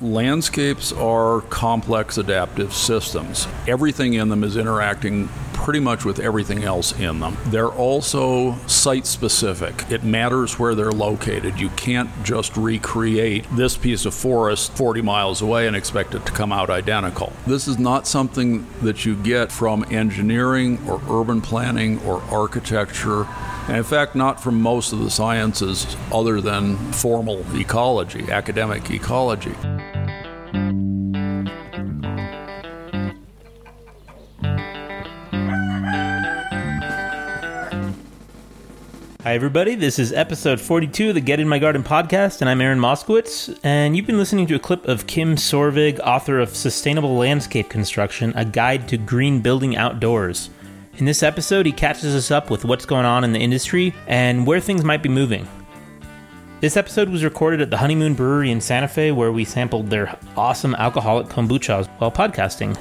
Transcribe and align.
Landscapes 0.00 0.92
are 0.92 1.40
complex 1.42 2.18
adaptive 2.18 2.72
systems. 2.72 3.48
Everything 3.66 4.14
in 4.14 4.28
them 4.28 4.44
is 4.44 4.56
interacting 4.56 5.28
pretty 5.52 5.80
much 5.80 6.04
with 6.04 6.20
everything 6.20 6.62
else 6.62 6.98
in 7.00 7.18
them. 7.18 7.36
They're 7.46 7.66
also 7.66 8.56
site 8.68 9.06
specific. 9.06 9.90
It 9.90 10.04
matters 10.04 10.56
where 10.56 10.76
they're 10.76 10.92
located. 10.92 11.58
You 11.58 11.68
can't 11.70 12.08
just 12.22 12.56
recreate 12.56 13.44
this 13.56 13.76
piece 13.76 14.06
of 14.06 14.14
forest 14.14 14.70
40 14.76 15.02
miles 15.02 15.42
away 15.42 15.66
and 15.66 15.74
expect 15.74 16.14
it 16.14 16.24
to 16.26 16.32
come 16.32 16.52
out 16.52 16.70
identical. 16.70 17.32
This 17.44 17.66
is 17.66 17.76
not 17.76 18.06
something 18.06 18.68
that 18.82 19.04
you 19.04 19.16
get 19.16 19.50
from 19.50 19.84
engineering 19.90 20.78
or 20.88 21.02
urban 21.10 21.40
planning 21.40 22.00
or 22.02 22.22
architecture. 22.30 23.24
And 23.66 23.76
in 23.76 23.84
fact, 23.84 24.14
not 24.14 24.40
from 24.40 24.62
most 24.62 24.92
of 24.92 25.00
the 25.00 25.10
sciences 25.10 25.96
other 26.12 26.40
than 26.40 26.76
formal 26.92 27.44
ecology, 27.56 28.30
academic 28.30 28.90
ecology. 28.92 29.56
Hi, 39.28 39.34
everybody. 39.34 39.74
This 39.74 39.98
is 39.98 40.10
episode 40.14 40.58
42 40.58 41.10
of 41.10 41.14
the 41.14 41.20
Get 41.20 41.38
in 41.38 41.46
My 41.46 41.58
Garden 41.58 41.82
podcast, 41.82 42.40
and 42.40 42.48
I'm 42.48 42.62
Aaron 42.62 42.78
Moskowitz. 42.78 43.58
And 43.62 43.94
you've 43.94 44.06
been 44.06 44.16
listening 44.16 44.46
to 44.46 44.54
a 44.54 44.58
clip 44.58 44.88
of 44.88 45.06
Kim 45.06 45.36
Sorvig, 45.36 46.00
author 46.00 46.40
of 46.40 46.56
Sustainable 46.56 47.14
Landscape 47.14 47.68
Construction 47.68 48.32
A 48.36 48.46
Guide 48.46 48.88
to 48.88 48.96
Green 48.96 49.42
Building 49.42 49.76
Outdoors. 49.76 50.48
In 50.96 51.04
this 51.04 51.22
episode, 51.22 51.66
he 51.66 51.72
catches 51.72 52.14
us 52.14 52.30
up 52.30 52.48
with 52.48 52.64
what's 52.64 52.86
going 52.86 53.04
on 53.04 53.22
in 53.22 53.34
the 53.34 53.38
industry 53.38 53.94
and 54.06 54.46
where 54.46 54.60
things 54.60 54.82
might 54.82 55.02
be 55.02 55.10
moving. 55.10 55.46
This 56.62 56.78
episode 56.78 57.10
was 57.10 57.22
recorded 57.22 57.60
at 57.60 57.68
the 57.68 57.76
Honeymoon 57.76 58.14
Brewery 58.14 58.50
in 58.50 58.62
Santa 58.62 58.88
Fe, 58.88 59.12
where 59.12 59.30
we 59.30 59.44
sampled 59.44 59.90
their 59.90 60.18
awesome 60.38 60.74
alcoholic 60.76 61.26
kombuchas 61.26 61.86
while 61.98 62.10
podcasting. 62.10 62.78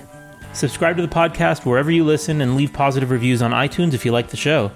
Subscribe 0.54 0.96
to 0.96 1.02
the 1.02 1.14
podcast 1.14 1.66
wherever 1.66 1.92
you 1.92 2.06
listen 2.06 2.40
and 2.40 2.56
leave 2.56 2.72
positive 2.72 3.12
reviews 3.12 3.42
on 3.42 3.52
iTunes 3.52 3.94
if 3.94 4.06
you 4.06 4.14
like 4.14 4.30
the 4.30 4.38
show. 4.38 4.72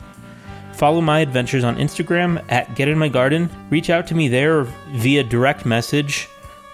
Follow 0.74 1.02
my 1.02 1.20
adventures 1.20 1.64
on 1.64 1.76
Instagram 1.78 2.44
at 2.50 2.74
Get 2.76 2.88
In 2.88 2.98
My 2.98 3.10
Garden. 3.10 3.50
Reach 3.70 3.90
out 3.90 4.08
to 4.08 4.16
me 4.16 4.28
there 4.28 4.64
via 4.94 5.24
direct 5.24 5.66
message 5.66 6.28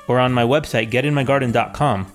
or 0.07 0.19
on 0.19 0.33
my 0.33 0.43
website, 0.43 0.89
getinmygarden.com. 0.91 2.13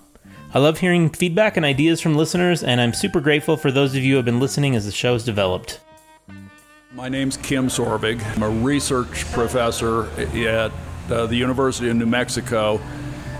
I 0.55 0.59
love 0.59 0.79
hearing 0.79 1.09
feedback 1.09 1.57
and 1.57 1.65
ideas 1.65 1.99
from 1.99 2.15
listeners, 2.15 2.63
and 2.63 2.79
I'm 2.79 2.93
super 2.93 3.19
grateful 3.19 3.57
for 3.57 3.71
those 3.71 3.95
of 3.95 4.03
you 4.03 4.11
who 4.13 4.15
have 4.17 4.25
been 4.25 4.39
listening 4.39 4.75
as 4.75 4.85
the 4.85 4.91
show 4.91 5.13
has 5.13 5.25
developed. 5.25 5.79
My 6.91 7.09
name's 7.09 7.37
Kim 7.37 7.69
Sorvig. 7.69 8.23
I'm 8.35 8.43
a 8.43 8.49
research 8.49 9.25
professor 9.31 10.05
at 10.19 10.71
uh, 11.09 11.25
the 11.25 11.35
University 11.35 11.89
of 11.89 11.95
New 11.95 12.05
Mexico 12.05 12.79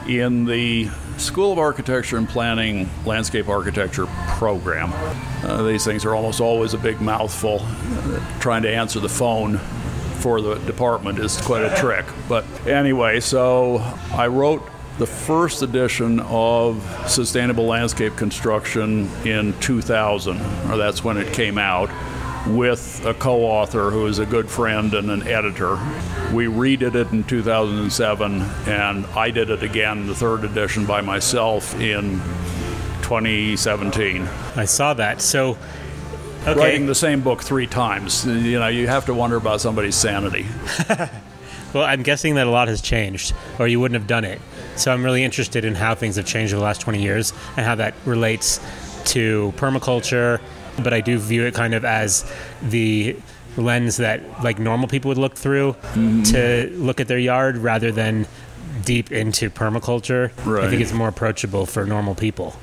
in 0.07 0.45
the 0.45 0.89
School 1.17 1.51
of 1.51 1.59
Architecture 1.59 2.17
and 2.17 2.27
Planning 2.27 2.89
Landscape 3.05 3.47
Architecture 3.47 4.07
program. 4.37 4.91
Uh, 5.43 5.63
these 5.63 5.85
things 5.85 6.05
are 6.05 6.15
almost 6.15 6.41
always 6.41 6.73
a 6.73 6.77
big 6.77 7.01
mouthful. 7.01 7.59
Uh, 7.61 8.39
trying 8.39 8.63
to 8.63 8.69
answer 8.69 8.99
the 8.99 9.09
phone 9.09 9.57
for 10.19 10.41
the 10.41 10.55
department 10.65 11.19
is 11.19 11.39
quite 11.41 11.63
a 11.63 11.75
trick. 11.75 12.05
But 12.27 12.45
anyway, 12.67 13.19
so 13.19 13.77
I 14.13 14.27
wrote 14.27 14.67
the 14.97 15.07
first 15.07 15.61
edition 15.61 16.19
of 16.21 16.83
Sustainable 17.07 17.65
Landscape 17.65 18.15
Construction 18.15 19.09
in 19.25 19.57
2000, 19.59 20.39
or 20.69 20.77
that's 20.77 21.03
when 21.03 21.17
it 21.17 21.33
came 21.33 21.57
out 21.57 21.89
with 22.47 23.05
a 23.05 23.13
co 23.13 23.43
author 23.43 23.89
who 23.91 24.05
is 24.07 24.19
a 24.19 24.25
good 24.25 24.49
friend 24.49 24.93
and 24.93 25.09
an 25.09 25.27
editor. 25.27 25.73
We 26.33 26.45
redid 26.45 26.95
it 26.95 27.11
in 27.11 27.23
2007, 27.23 28.41
and 28.67 29.05
I 29.07 29.31
did 29.31 29.49
it 29.49 29.63
again, 29.63 30.07
the 30.07 30.15
third 30.15 30.43
edition, 30.43 30.85
by 30.85 31.01
myself 31.01 31.73
in 31.79 32.19
2017. 33.01 34.27
I 34.55 34.65
saw 34.65 34.93
that. 34.95 35.21
So, 35.21 35.57
okay. 36.41 36.55
Writing 36.55 36.85
the 36.85 36.95
same 36.95 37.21
book 37.21 37.41
three 37.41 37.67
times, 37.67 38.25
you 38.25 38.59
know, 38.59 38.67
you 38.67 38.87
have 38.87 39.05
to 39.05 39.13
wonder 39.13 39.37
about 39.37 39.61
somebody's 39.61 39.95
sanity. 39.95 40.45
well, 41.73 41.85
I'm 41.85 42.03
guessing 42.03 42.35
that 42.35 42.47
a 42.47 42.51
lot 42.51 42.67
has 42.67 42.81
changed, 42.81 43.33
or 43.59 43.67
you 43.67 43.79
wouldn't 43.79 43.99
have 43.99 44.07
done 44.07 44.25
it. 44.25 44.41
So 44.75 44.91
I'm 44.91 45.03
really 45.03 45.23
interested 45.23 45.65
in 45.65 45.75
how 45.75 45.95
things 45.95 46.15
have 46.15 46.25
changed 46.25 46.53
over 46.53 46.59
the 46.59 46.65
last 46.65 46.81
20 46.81 47.01
years 47.01 47.31
and 47.55 47.65
how 47.65 47.75
that 47.75 47.93
relates 48.05 48.59
to 49.05 49.53
permaculture 49.57 50.41
but 50.81 50.93
I 50.93 51.01
do 51.01 51.17
view 51.17 51.45
it 51.45 51.53
kind 51.53 51.73
of 51.73 51.85
as 51.85 52.31
the 52.61 53.15
lens 53.57 53.97
that 53.97 54.43
like 54.43 54.59
normal 54.59 54.87
people 54.87 55.09
would 55.09 55.17
look 55.17 55.35
through 55.35 55.73
mm-hmm. 55.73 56.23
to 56.23 56.69
look 56.75 56.99
at 56.99 57.07
their 57.07 57.19
yard 57.19 57.57
rather 57.57 57.91
than 57.91 58.25
deep 58.83 59.11
into 59.11 59.49
permaculture. 59.49 60.31
Right. 60.45 60.65
I 60.65 60.69
think 60.69 60.81
it's 60.81 60.93
more 60.93 61.07
approachable 61.07 61.65
for 61.65 61.85
normal 61.85 62.15
people. 62.15 62.55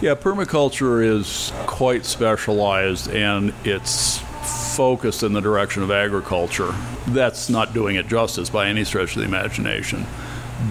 Yeah, 0.00 0.14
permaculture 0.14 1.04
is 1.04 1.52
quite 1.66 2.04
specialized 2.04 3.08
and 3.10 3.54
it's 3.64 4.18
focused 4.74 5.22
in 5.22 5.32
the 5.32 5.40
direction 5.40 5.82
of 5.82 5.90
agriculture. 5.90 6.74
That's 7.08 7.48
not 7.48 7.72
doing 7.72 7.96
it 7.96 8.08
justice 8.08 8.50
by 8.50 8.66
any 8.66 8.84
stretch 8.84 9.16
of 9.16 9.22
the 9.22 9.28
imagination. 9.28 10.04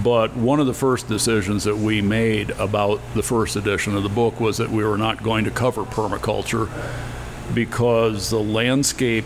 But 0.01 0.35
one 0.35 0.59
of 0.59 0.65
the 0.65 0.73
first 0.73 1.07
decisions 1.07 1.65
that 1.65 1.75
we 1.75 2.01
made 2.01 2.51
about 2.51 3.01
the 3.13 3.23
first 3.23 3.55
edition 3.55 3.95
of 3.95 4.03
the 4.03 4.09
book 4.09 4.39
was 4.39 4.57
that 4.57 4.69
we 4.69 4.83
were 4.83 4.97
not 4.97 5.21
going 5.21 5.43
to 5.45 5.51
cover 5.51 5.83
permaculture 5.83 6.69
because 7.53 8.29
the 8.29 8.39
landscape 8.39 9.25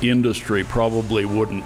industry 0.00 0.64
probably 0.64 1.24
wouldn't 1.24 1.64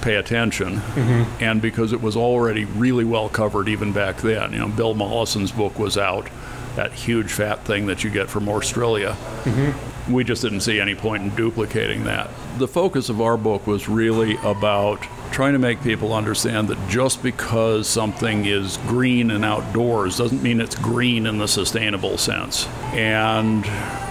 pay 0.00 0.16
attention 0.16 0.76
mm-hmm. 0.76 1.42
and 1.42 1.60
because 1.60 1.92
it 1.92 2.00
was 2.00 2.16
already 2.16 2.64
really 2.64 3.04
well 3.04 3.28
covered 3.28 3.68
even 3.68 3.92
back 3.92 4.18
then. 4.18 4.52
You 4.52 4.60
know, 4.60 4.68
Bill 4.68 4.94
Mollison's 4.94 5.52
book 5.52 5.78
was 5.78 5.98
out, 5.98 6.28
that 6.76 6.92
huge 6.92 7.32
fat 7.32 7.64
thing 7.64 7.86
that 7.86 8.04
you 8.04 8.10
get 8.10 8.28
from 8.28 8.48
Australia. 8.48 9.16
Mm-hmm. 9.42 10.12
We 10.12 10.24
just 10.24 10.42
didn't 10.42 10.60
see 10.60 10.80
any 10.80 10.94
point 10.94 11.24
in 11.24 11.30
duplicating 11.30 12.04
that. 12.04 12.30
The 12.58 12.68
focus 12.68 13.08
of 13.08 13.20
our 13.20 13.36
book 13.36 13.66
was 13.66 13.88
really 13.88 14.36
about 14.38 15.04
trying 15.30 15.52
to 15.52 15.58
make 15.58 15.82
people 15.82 16.12
understand 16.12 16.68
that 16.68 16.88
just 16.88 17.22
because 17.22 17.88
something 17.88 18.44
is 18.46 18.76
green 18.88 19.30
and 19.30 19.44
outdoors 19.44 20.18
doesn't 20.18 20.42
mean 20.42 20.60
it's 20.60 20.74
green 20.76 21.26
in 21.26 21.38
the 21.38 21.48
sustainable 21.48 22.18
sense. 22.18 22.66
And 22.92 23.64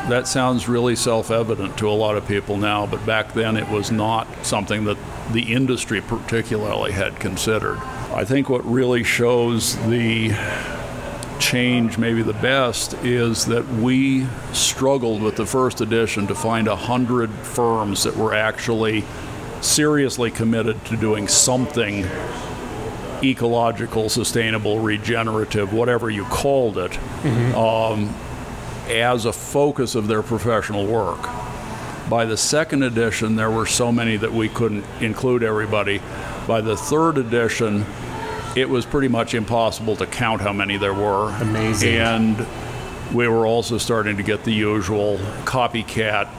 that 0.10 0.28
sounds 0.28 0.68
really 0.68 0.96
self 0.96 1.32
evident 1.32 1.78
to 1.80 1.90
a 1.90 1.92
lot 1.92 2.16
of 2.16 2.28
people 2.28 2.58
now, 2.58 2.86
but 2.86 3.06
back 3.06 3.34
then 3.34 3.58
it 3.58 3.68
was 3.70 3.92
not 3.92 4.28
something 4.44 4.86
that 4.86 4.98
the 5.32 5.54
industry 5.54 6.02
particularly 6.02 6.92
had 6.92 7.20
considered. 7.20 7.78
I 8.14 8.24
think 8.24 8.50
what 8.50 8.66
really 8.66 9.04
shows 9.04 9.76
the 9.88 10.34
change 11.40 11.98
maybe 11.98 12.24
the 12.24 12.34
best 12.34 12.94
is 12.96 13.46
that 13.46 13.68
we 13.68 14.26
struggled 14.54 15.22
with 15.22 15.36
the 15.36 15.46
first 15.46 15.82
edition 15.82 16.28
to 16.28 16.36
find 16.36 16.68
a 16.68 16.76
hundred 16.76 17.32
firms 17.32 18.04
that 18.04 18.16
were 18.16 18.34
actually 18.34 19.04
seriously 19.62 20.32
committed 20.32 20.84
to 20.86 20.98
doing 20.98 21.28
something 21.28 22.06
ecological, 23.24 24.10
sustainable, 24.10 24.80
regenerative, 24.80 25.74
whatever 25.74 26.10
you 26.10 26.24
called 26.26 26.78
it, 26.78 26.92
mm-hmm. 26.92 27.56
um, 27.56 28.14
as 28.90 29.26
a 29.26 29.34
focus 29.34 29.96
of 29.96 30.08
their 30.08 30.22
professional 30.22 30.86
work. 30.86 31.22
By 32.10 32.26
the 32.26 32.38
second 32.38 32.84
edition, 32.84 33.36
there 33.36 33.52
were 33.52 33.66
so 33.66 33.92
many 33.92 34.16
that 34.18 34.32
we 34.32 34.48
couldn't 34.50 34.86
include 35.02 35.44
everybody. 35.44 36.02
By 36.48 36.62
the 36.62 36.78
third 36.78 37.18
edition, 37.18 37.86
it 38.56 38.70
was 38.70 38.86
pretty 38.86 39.10
much 39.10 39.34
impossible 39.34 39.96
to 39.98 40.06
count 40.06 40.42
how 40.42 40.54
many 40.54 40.78
there 40.78 40.94
were. 40.94 41.30
Amazing. 41.42 41.96
And 41.96 42.48
we 43.14 43.28
were 43.28 43.46
also 43.46 43.78
starting 43.78 44.18
to 44.18 44.24
get 44.24 44.44
the 44.44 44.54
usual 44.54 45.18
copycat 45.44 46.30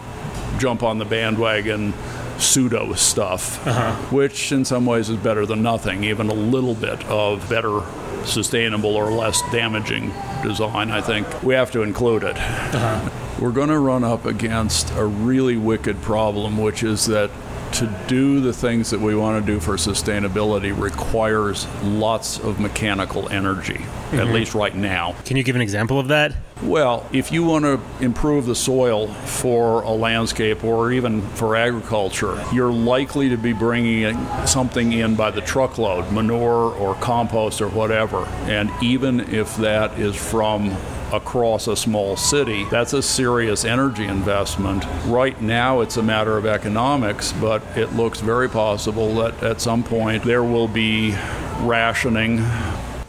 jump 0.59 0.83
on 0.83 0.99
the 0.99 1.05
bandwagon 1.05 1.93
pseudo 2.39 2.95
stuff, 2.95 3.67
uh-huh. 3.67 3.95
which 4.15 4.53
in 4.53 4.65
some 4.65 4.87
ways 4.87 5.09
is 5.11 5.17
better 5.17 5.45
than 5.45 5.63
nothing. 5.63 6.05
Even 6.05 6.29
a 6.29 6.35
little 6.35 6.75
bit 6.75 7.05
of 7.07 7.49
better 7.49 7.83
sustainable 8.25 8.95
or 8.95 9.11
less 9.11 9.43
damaging 9.53 10.13
design, 10.43 10.91
I 10.91 11.01
think 11.01 11.43
we 11.43 11.55
have 11.55 11.71
to 11.73 11.83
include 11.83 12.23
it. 12.23 12.37
Uh-huh. 12.37 13.11
We're 13.41 13.53
going 13.53 13.69
to 13.69 13.79
run 13.79 14.03
up 14.05 14.25
against 14.25 14.93
a 14.97 15.05
really 15.05 15.57
wicked 15.57 16.03
problem, 16.03 16.59
which 16.59 16.83
is 16.83 17.07
that 17.07 17.31
to 17.73 17.87
do 18.07 18.41
the 18.41 18.53
things 18.53 18.91
that 18.91 19.01
we 19.01 19.15
want 19.15 19.45
to 19.45 19.53
do 19.53 19.61
for 19.61 19.77
sustainability 19.77 20.77
requires 20.77 21.67
lots 21.83 22.39
of 22.41 22.59
mechanical 22.61 23.29
energy, 23.29 23.75
mm-hmm. 23.75 24.19
at 24.19 24.29
least 24.29 24.55
right 24.55 24.75
now. 24.75 25.15
Can 25.25 25.37
you 25.37 25.43
give 25.43 25.57
an 25.57 25.63
example 25.63 25.99
of 25.99 26.09
that? 26.09 26.35
Well, 26.63 27.09
if 27.13 27.31
you 27.31 27.45
want 27.45 27.65
to 27.65 27.81
improve 28.05 28.47
the 28.47 28.55
soil 28.55 29.07
for 29.07 29.83
a 29.83 29.91
landscape 29.91 30.65
or 30.65 30.91
even 30.91 31.23
for 31.23 31.55
agriculture, 31.55 32.45
you're 32.53 32.73
likely 32.73 33.29
to 33.29 33.37
be 33.37 33.53
bringing 33.53 34.17
something 34.45 34.93
in 34.93 35.15
by 35.15 35.31
the 35.31 35.41
truckload, 35.41 36.11
manure 36.11 36.75
or 36.75 36.97
compost 36.97 37.61
or 37.61 37.69
whatever. 37.69 38.25
And 38.47 38.73
even 38.83 39.21
if 39.21 39.57
that 39.59 40.01
is 40.01 40.17
from 40.17 40.77
across 41.13 41.67
a 41.69 41.77
small 41.77 42.17
city. 42.17 42.65
That's 42.71 42.93
a 42.93 43.03
serious 43.03 43.65
energy 43.65 44.05
investment. 44.07 44.85
Right 45.07 45.41
now, 45.41 45.81
it's 45.81 45.97
a 45.97 46.03
matter 46.03 46.37
of 46.37 46.47
economics, 46.47 47.33
but 47.41 47.63
it 47.77 47.93
looks 47.95 48.21
very 48.21 48.49
possible 48.49 49.15
that 49.17 49.43
at 49.43 49.61
some 49.61 49.83
point 49.83 50.25
there 50.25 50.43
will 50.45 50.69
be 50.69 51.15
rationing 51.61 52.45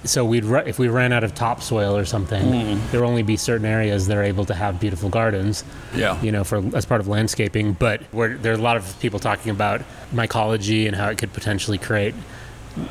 So 0.05 0.23
we'd 0.23 0.45
if 0.65 0.79
we 0.79 0.87
ran 0.87 1.11
out 1.11 1.25
of 1.25 1.35
topsoil 1.35 1.95
or 1.95 2.05
something, 2.05 2.41
Mm. 2.41 2.79
there 2.89 3.01
would 3.01 3.07
only 3.07 3.21
be 3.21 3.35
certain 3.35 3.65
areas 3.65 4.07
that 4.07 4.15
are 4.15 4.23
able 4.23 4.45
to 4.45 4.53
have 4.53 4.79
beautiful 4.79 5.09
gardens. 5.09 5.65
Yeah. 5.93 6.19
You 6.21 6.31
know, 6.31 6.45
for 6.45 6.63
as 6.73 6.85
part 6.85 7.01
of 7.01 7.09
landscaping. 7.09 7.73
But 7.73 8.01
where 8.11 8.37
there 8.37 8.53
are 8.53 8.55
a 8.55 8.61
lot 8.61 8.77
of 8.77 8.97
people 9.01 9.19
talking 9.19 9.51
about 9.51 9.81
mycology 10.15 10.87
and 10.87 10.95
how 10.95 11.09
it 11.09 11.17
could 11.17 11.33
potentially 11.33 11.77
create 11.77 12.15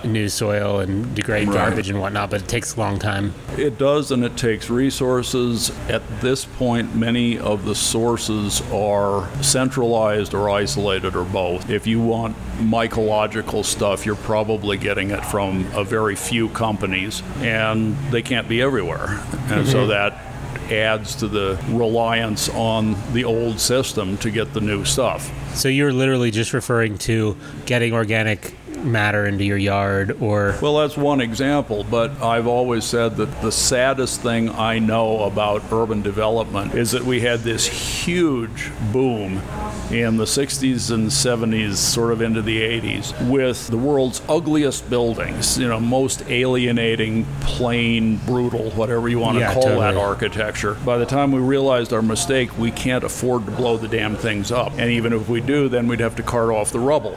new 0.04 0.28
soil 0.28 0.80
and 0.80 1.14
degrade 1.14 1.48
Right. 1.48 1.56
garbage 1.56 1.88
and 1.88 2.00
whatnot. 2.00 2.30
But 2.30 2.42
it 2.42 2.48
takes 2.48 2.76
a 2.76 2.80
long 2.80 2.98
time. 2.98 3.34
It 3.56 3.78
does, 3.78 4.10
and 4.10 4.25
it 4.25 4.36
takes 4.36 4.70
resources. 4.70 5.72
At 5.88 6.02
this 6.20 6.44
point, 6.44 6.94
many 6.94 7.38
of 7.38 7.64
the 7.64 7.75
sources 7.75 8.62
are 8.72 9.28
centralized 9.40 10.34
or 10.34 10.50
isolated 10.50 11.14
or 11.14 11.25
both. 11.25 11.70
If 11.70 11.86
you 11.86 12.00
want 12.00 12.36
mycological 12.60 13.64
stuff, 13.64 14.04
you're 14.04 14.16
probably 14.16 14.76
getting 14.76 15.10
it 15.10 15.25
from 15.26 15.66
a 15.75 15.84
very 15.84 16.16
few 16.16 16.48
companies, 16.48 17.22
and 17.40 17.96
they 18.10 18.22
can't 18.22 18.48
be 18.48 18.60
everywhere. 18.60 19.20
And 19.48 19.66
so 19.66 19.78
mm-hmm. 19.78 19.90
that 19.90 20.25
adds 20.70 21.14
to 21.16 21.28
the 21.28 21.58
reliance 21.70 22.48
on 22.50 22.94
the 23.12 23.25
old 23.25 23.58
system 23.58 24.19
to 24.19 24.30
get 24.30 24.52
the 24.52 24.60
new 24.60 24.84
stuff. 24.84 25.30
So 25.56 25.69
you're 25.69 25.92
literally 25.92 26.30
just 26.30 26.52
referring 26.52 26.98
to 26.98 27.36
getting 27.66 27.94
organic 27.94 28.54
matter 28.84 29.26
into 29.26 29.44
your 29.44 29.56
yard 29.56 30.16
or 30.20 30.56
Well, 30.60 30.76
that's 30.78 30.96
one 30.96 31.20
example, 31.20 31.84
but 31.90 32.22
I've 32.22 32.46
always 32.46 32.84
said 32.84 33.16
that 33.16 33.40
the 33.42 33.52
saddest 33.52 34.20
thing 34.22 34.48
I 34.50 34.78
know 34.78 35.25
about 35.25 35.62
urban 35.72 36.02
development 36.02 36.75
is 36.75 36.90
that 36.92 37.04
we 37.04 37.20
had 37.20 37.40
this 37.40 37.66
huge 37.66 38.70
boom 38.92 39.42
in 39.90 40.16
the 40.19 40.25
60s 40.25 40.90
and 40.90 41.08
70s, 41.08 41.76
sort 41.76 42.12
of 42.12 42.20
into 42.20 42.42
the 42.42 42.60
80s, 42.60 43.28
with 43.28 43.69
the 43.69 43.78
world's 43.78 44.20
ugliest 44.28 44.88
buildings, 44.90 45.58
you 45.58 45.66
know, 45.66 45.80
most 45.80 46.22
alienating, 46.28 47.25
plain, 47.40 48.19
brutal, 48.26 48.70
whatever 48.72 49.08
you 49.08 49.19
want 49.19 49.36
to 49.36 49.40
Yeah, 49.40 49.54
call 49.54 49.80
that 49.80 49.96
architecture. 49.96 50.75
By 50.84 50.98
the 50.98 51.06
time 51.06 51.32
we 51.32 51.40
realized 51.40 51.92
our 51.92 52.02
mistake, 52.02 52.56
we 52.58 52.70
can't 52.70 53.04
afford 53.04 53.46
to 53.46 53.50
blow 53.52 53.76
the 53.76 53.88
damn 53.88 54.16
things 54.16 54.52
up. 54.52 54.72
And 54.78 54.90
even 54.90 55.12
if 55.12 55.28
we 55.28 55.40
do, 55.40 55.69
then 55.69 55.88
we'd 55.88 56.00
have 56.00 56.16
to 56.16 56.22
cart 56.22 56.50
off 56.50 56.70
the 56.70 56.80
rubble. 56.80 57.16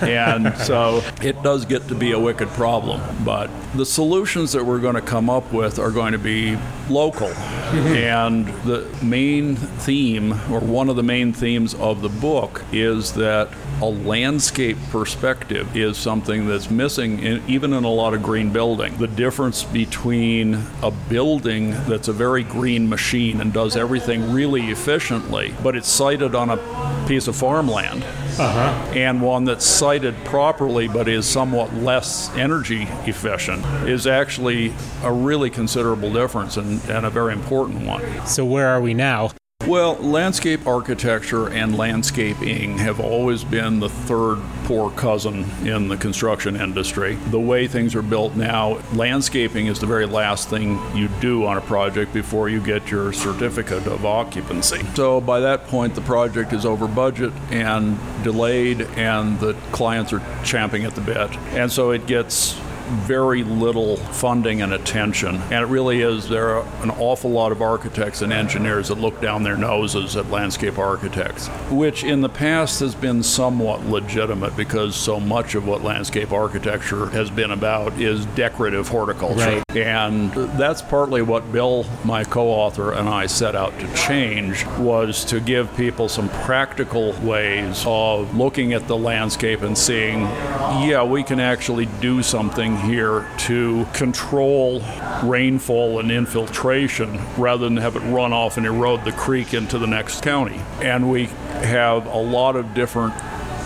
And 0.00 0.56
so 0.58 1.02
it 1.22 1.42
does 1.42 1.64
get 1.64 1.88
to 1.88 1.94
be 1.94 2.12
a 2.12 2.18
wicked 2.18 2.48
problem. 2.48 3.00
But 3.24 3.50
the 3.74 3.86
solutions 3.86 4.52
that 4.52 4.64
we're 4.64 4.80
going 4.80 4.94
to 4.94 5.02
come 5.02 5.30
up 5.30 5.52
with 5.52 5.78
are 5.78 5.90
going 5.90 6.12
to 6.12 6.18
be 6.18 6.58
local. 6.88 7.28
Mm-hmm. 7.28 7.94
And 7.94 8.46
the 8.64 8.86
main 9.02 9.56
theme, 9.56 10.32
or 10.50 10.60
one 10.60 10.88
of 10.88 10.96
the 10.96 11.02
main 11.02 11.32
themes 11.32 11.74
of 11.74 12.02
the 12.02 12.08
book, 12.08 12.62
is 12.72 13.12
that 13.14 13.48
a 13.80 13.86
landscape 13.86 14.76
perspective 14.90 15.76
is 15.76 15.96
something 15.96 16.46
that's 16.46 16.70
missing 16.70 17.18
in, 17.20 17.42
even 17.48 17.72
in 17.72 17.84
a 17.84 17.90
lot 17.90 18.14
of 18.14 18.22
green 18.22 18.52
building. 18.52 18.96
The 18.96 19.08
difference 19.08 19.64
between 19.64 20.62
a 20.82 20.90
building 20.90 21.70
that's 21.86 22.08
a 22.08 22.12
very 22.12 22.44
green 22.44 22.88
machine 22.88 23.40
and 23.40 23.52
does 23.52 23.76
everything 23.76 24.32
really 24.32 24.70
efficiently, 24.70 25.54
but 25.62 25.74
it's 25.74 25.88
sited 25.88 26.34
on 26.34 26.50
a 26.50 27.04
piece 27.08 27.26
of 27.26 27.34
farmland, 27.34 28.04
Uh-huh. 28.42 28.92
and 28.94 29.22
one 29.22 29.44
that's 29.44 29.64
sited 29.64 30.14
properly 30.24 30.88
but 30.88 31.06
is 31.06 31.26
somewhat 31.26 31.72
less 31.74 32.28
energy 32.36 32.82
efficient, 33.06 33.64
is 33.88 34.06
actually 34.06 34.72
a 35.04 35.12
really 35.12 35.48
considerable 35.48 36.12
difference 36.12 36.56
and, 36.56 36.82
and 36.90 37.06
a 37.06 37.10
very 37.10 37.32
important 37.32 37.86
one. 37.86 38.02
so 38.26 38.44
where 38.44 38.68
are 38.68 38.80
we 38.80 38.94
now? 38.94 39.30
Well, 39.66 39.94
landscape 39.94 40.66
architecture 40.66 41.48
and 41.48 41.78
landscaping 41.78 42.78
have 42.78 42.98
always 42.98 43.44
been 43.44 43.78
the 43.78 43.88
third 43.88 44.42
poor 44.64 44.90
cousin 44.90 45.44
in 45.64 45.86
the 45.86 45.96
construction 45.96 46.56
industry. 46.56 47.14
The 47.30 47.38
way 47.38 47.68
things 47.68 47.94
are 47.94 48.02
built 48.02 48.34
now, 48.34 48.80
landscaping 48.92 49.68
is 49.68 49.78
the 49.78 49.86
very 49.86 50.04
last 50.04 50.50
thing 50.50 50.80
you 50.96 51.06
do 51.20 51.46
on 51.46 51.58
a 51.58 51.60
project 51.60 52.12
before 52.12 52.48
you 52.48 52.60
get 52.60 52.90
your 52.90 53.12
certificate 53.12 53.86
of 53.86 54.04
occupancy. 54.04 54.84
So 54.94 55.20
by 55.20 55.38
that 55.40 55.68
point, 55.68 55.94
the 55.94 56.00
project 56.00 56.52
is 56.52 56.66
over 56.66 56.88
budget 56.88 57.32
and 57.50 57.98
delayed, 58.24 58.82
and 58.96 59.38
the 59.38 59.54
clients 59.70 60.12
are 60.12 60.22
champing 60.42 60.84
at 60.84 60.96
the 60.96 61.00
bit. 61.02 61.36
And 61.54 61.70
so 61.70 61.92
it 61.92 62.06
gets 62.06 62.60
very 63.06 63.44
little 63.44 63.96
funding 63.96 64.62
and 64.62 64.72
attention. 64.72 65.36
And 65.36 65.64
it 65.64 65.66
really 65.68 66.02
is, 66.02 66.28
there 66.28 66.56
are 66.56 66.66
an 66.82 66.90
awful 66.90 67.30
lot 67.30 67.52
of 67.52 67.62
architects 67.62 68.22
and 68.22 68.32
engineers 68.32 68.88
that 68.88 68.98
look 68.98 69.20
down 69.20 69.42
their 69.42 69.56
noses 69.56 70.16
at 70.16 70.30
landscape 70.30 70.78
architects, 70.78 71.48
which 71.70 72.04
in 72.04 72.20
the 72.20 72.28
past 72.28 72.80
has 72.80 72.94
been 72.94 73.22
somewhat 73.22 73.84
legitimate 73.86 74.56
because 74.56 74.96
so 74.96 75.18
much 75.20 75.54
of 75.54 75.66
what 75.66 75.82
landscape 75.82 76.32
architecture 76.32 77.06
has 77.06 77.30
been 77.30 77.50
about 77.50 77.92
is 78.00 78.26
decorative 78.26 78.88
horticulture. 78.88 79.36
Right. 79.36 79.76
And 79.76 80.32
that's 80.32 80.82
partly 80.82 81.22
what 81.22 81.50
Bill, 81.52 81.86
my 82.04 82.24
co-author, 82.24 82.92
and 82.92 83.08
I 83.08 83.26
set 83.26 83.56
out 83.56 83.78
to 83.80 83.94
change 83.94 84.66
was 84.78 85.24
to 85.26 85.40
give 85.40 85.74
people 85.76 86.08
some 86.08 86.28
practical 86.28 87.12
ways 87.20 87.82
of 87.86 88.36
looking 88.36 88.72
at 88.72 88.86
the 88.88 88.96
landscape 88.96 89.62
and 89.62 89.76
seeing, 89.76 90.20
yeah, 90.20 91.02
we 91.02 91.22
can 91.22 91.40
actually 91.40 91.86
do 92.00 92.22
something 92.22 92.71
here 92.76 93.26
to 93.38 93.86
control 93.92 94.82
rainfall 95.22 95.98
and 96.00 96.10
infiltration 96.10 97.20
rather 97.36 97.64
than 97.64 97.76
have 97.76 97.96
it 97.96 98.00
run 98.00 98.32
off 98.32 98.56
and 98.56 98.66
erode 98.66 99.04
the 99.04 99.12
creek 99.12 99.54
into 99.54 99.78
the 99.78 99.86
next 99.86 100.22
county. 100.22 100.60
And 100.80 101.10
we 101.10 101.26
have 101.26 102.06
a 102.06 102.18
lot 102.18 102.56
of 102.56 102.74
different 102.74 103.14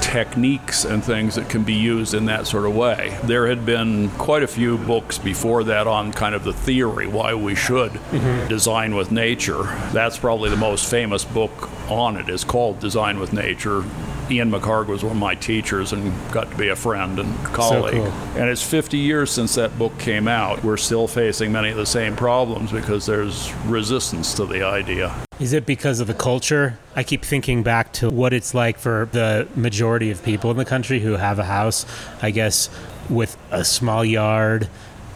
techniques 0.01 0.85
and 0.85 1.05
things 1.05 1.35
that 1.35 1.49
can 1.49 1.65
be 1.65 1.75
used 1.75 2.15
in 2.15 2.27
that 2.27 2.47
sort 2.47 2.65
of 2.65 2.77
way. 2.77 3.19
There 3.25 3.49
had 3.49 3.67
been 3.67 4.09
quite 4.11 4.43
a 4.43 4.47
few 4.47 4.79
books 4.79 5.19
before 5.19 5.65
that 5.65 5.87
on 5.87 6.13
kind 6.13 6.35
of 6.35 6.45
the 6.45 6.53
theory 6.53 7.07
why 7.07 7.35
we 7.35 7.55
should 7.55 7.93
mm-hmm. 7.93 8.49
design 8.49 8.95
with 8.95 9.11
nature. 9.11 9.65
That's 9.93 10.17
probably 10.17 10.49
the 10.49 10.57
most 10.57 10.89
famous 10.89 11.25
book 11.25 11.71
on 11.91 12.17
it 12.17 12.29
is 12.29 12.45
called 12.45 12.79
Design 12.79 13.19
with 13.19 13.33
Nature. 13.33 13.85
Ian 14.29 14.51
McHarg 14.51 14.89
was 14.89 15.05
one 15.05 15.13
of 15.13 15.19
my 15.19 15.37
teachers 15.37 15.93
and 15.93 16.13
got 16.33 16.51
to 16.51 16.57
be 16.57 16.69
a 16.69 16.77
friend 16.77 17.21
and 17.21 17.45
colleague. 17.47 17.95
cool. 17.95 18.07
And 18.37 18.51
it's 18.51 18.63
50 18.63 18.99
years 18.99 19.31
since 19.31 19.55
that 19.55 19.79
book 19.79 19.97
came 19.99 20.27
out. 20.27 20.65
We're 20.65 20.77
still 20.77 21.07
facing 21.07 21.53
many 21.53 21.71
of 21.71 21.77
the 21.77 21.87
same 21.87 22.17
problems 22.17 22.73
because 22.73 23.07
there's 23.07 23.53
resistance 23.67 24.35
to 24.35 24.45
the 24.45 24.65
idea. 24.65 25.15
Is 25.39 25.53
it 25.53 25.65
because 25.65 26.01
of 26.01 26.09
the 26.09 26.15
culture? 26.15 26.77
I 26.97 27.05
keep 27.05 27.25
thinking 27.25 27.63
back 27.63 27.93
to 27.95 28.09
what 28.09 28.33
it's 28.33 28.53
like 28.53 28.79
for 28.79 29.09
the 29.13 29.47
majority 29.55 30.11
of 30.11 30.25
people 30.25 30.51
in 30.51 30.57
the 30.57 30.65
country 30.65 30.99
who 30.99 31.13
have 31.13 31.39
a 31.39 31.45
house, 31.45 31.87
I 32.21 32.33
guess, 32.33 32.69
with 33.09 33.37
a 33.53 33.65
small 33.65 34.05
yard 34.05 34.69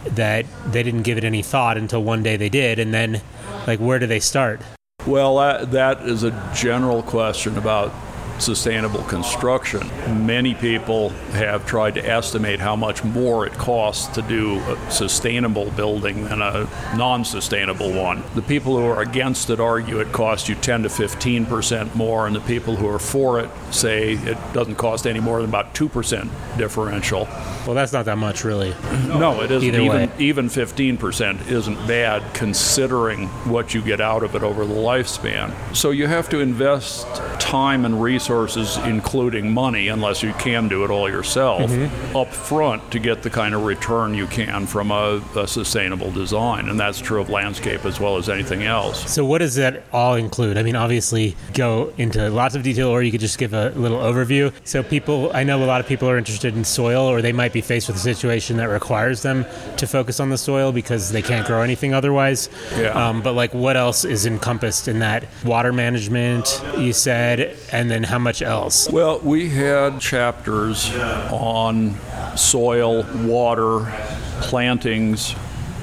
that 0.04 0.46
they 0.66 0.82
didn't 0.84 1.02
give 1.02 1.18
it 1.18 1.24
any 1.24 1.42
thought 1.42 1.76
until 1.76 2.04
one 2.04 2.22
day 2.22 2.36
they 2.36 2.48
did. 2.48 2.78
And 2.78 2.94
then, 2.94 3.22
like, 3.66 3.80
where 3.80 3.98
do 3.98 4.06
they 4.06 4.20
start? 4.20 4.60
Well, 5.06 5.38
that, 5.38 5.72
that 5.72 6.02
is 6.02 6.22
a 6.22 6.52
general 6.54 7.02
question 7.02 7.56
about 7.58 7.92
sustainable 8.40 9.02
construction. 9.04 9.88
Many 10.26 10.54
people 10.54 11.10
have 11.32 11.66
tried 11.66 11.94
to 11.94 12.06
estimate 12.06 12.60
how 12.60 12.76
much 12.76 13.04
more 13.04 13.46
it 13.46 13.52
costs 13.54 14.06
to 14.14 14.22
do 14.22 14.58
a 14.60 14.90
sustainable 14.90 15.70
building 15.72 16.24
than 16.24 16.42
a 16.42 16.68
non 16.96 17.24
sustainable 17.24 17.92
one. 17.92 18.22
The 18.34 18.42
people 18.42 18.76
who 18.76 18.84
are 18.84 19.02
against 19.02 19.50
it 19.50 19.60
argue 19.60 20.00
it 20.00 20.12
costs 20.12 20.48
you 20.48 20.54
10 20.54 20.84
to 20.84 20.88
15 20.88 21.46
percent 21.46 21.94
more, 21.94 22.26
and 22.26 22.34
the 22.34 22.40
people 22.40 22.76
who 22.76 22.88
are 22.88 22.98
for 22.98 23.40
it 23.40 23.50
say 23.70 24.12
it 24.14 24.38
doesn't 24.52 24.76
cost 24.76 25.06
any 25.06 25.20
more 25.20 25.40
than 25.40 25.48
about 25.48 25.74
2 25.74 25.88
percent 25.88 26.30
differential. 26.56 27.28
Well, 27.66 27.74
that's 27.74 27.92
not 27.92 28.06
that 28.06 28.18
much, 28.18 28.44
really. 28.44 28.74
No, 29.10 29.42
it 29.42 29.50
isn't. 29.50 29.68
Either 29.68 29.80
even 29.80 30.08
way. 30.08 30.12
even 30.18 30.48
15% 30.48 31.50
isn't 31.50 31.74
bad 31.86 32.22
considering 32.32 33.26
what 33.50 33.74
you 33.74 33.82
get 33.82 34.00
out 34.00 34.22
of 34.22 34.34
it 34.34 34.42
over 34.42 34.64
the 34.64 34.74
lifespan. 34.74 35.52
So 35.74 35.90
you 35.90 36.06
have 36.06 36.28
to 36.30 36.38
invest 36.40 37.06
time 37.38 37.84
and 37.84 38.00
resources, 38.00 38.29
including 38.34 39.52
money, 39.52 39.88
unless 39.88 40.22
you 40.22 40.32
can 40.34 40.68
do 40.68 40.84
it 40.84 40.90
all 40.90 41.08
yourself, 41.08 41.70
Mm-hmm. 41.70 42.16
up 42.16 42.28
front 42.28 42.90
to 42.92 42.98
get 42.98 43.22
the 43.22 43.30
kind 43.30 43.54
of 43.54 43.64
return 43.64 44.14
you 44.14 44.26
can 44.26 44.66
from 44.66 44.90
a, 44.90 45.20
a 45.36 45.46
sustainable 45.46 46.10
design. 46.10 46.68
And 46.68 46.78
that's 46.78 46.98
true 47.00 47.20
of 47.20 47.28
landscape 47.30 47.84
as 47.84 47.98
well 48.00 48.16
as 48.16 48.28
anything 48.28 48.62
else. 48.62 49.10
So, 49.10 49.24
what 49.24 49.38
does 49.38 49.54
that 49.56 49.82
all 49.92 50.14
include? 50.14 50.56
I 50.58 50.62
mean, 50.62 50.76
obviously, 50.76 51.36
go 51.54 51.92
into 51.98 52.28
lots 52.30 52.54
of 52.54 52.62
detail, 52.62 52.88
or 52.88 53.02
you 53.02 53.10
could 53.10 53.20
just 53.20 53.38
give 53.38 53.52
a 53.52 53.70
little 53.70 53.98
overview. 53.98 54.52
So, 54.64 54.82
people, 54.82 55.30
I 55.34 55.42
know 55.44 55.62
a 55.62 55.66
lot 55.66 55.80
of 55.80 55.86
people 55.86 56.08
are 56.08 56.18
interested 56.18 56.54
in 56.56 56.64
soil, 56.64 57.06
or 57.06 57.20
they 57.22 57.32
might 57.32 57.52
be 57.52 57.60
faced 57.60 57.88
with 57.88 57.96
a 57.96 58.00
situation 58.00 58.56
that 58.58 58.68
requires 58.68 59.22
them 59.22 59.44
to 59.76 59.86
focus 59.86 60.20
on 60.20 60.28
the 60.30 60.38
soil 60.38 60.72
because 60.72 61.10
they 61.10 61.22
can't 61.22 61.46
grow 61.46 61.62
anything 61.62 61.94
otherwise. 61.94 62.48
Yeah. 62.76 62.88
Um, 62.90 63.22
but, 63.22 63.32
like, 63.32 63.52
what 63.54 63.76
else 63.76 64.04
is 64.04 64.26
encompassed 64.26 64.86
in 64.88 65.00
that? 65.00 65.24
Water 65.44 65.72
management, 65.72 66.62
you 66.78 66.92
said, 66.92 67.56
and 67.72 67.90
then 67.90 68.02
how 68.04 68.18
much 68.20 68.42
else? 68.42 68.88
Well, 68.90 69.20
we 69.20 69.48
had 69.48 70.00
chapters 70.00 70.94
on 71.30 71.96
soil, 72.36 73.04
water, 73.26 73.92
plantings, 74.40 75.34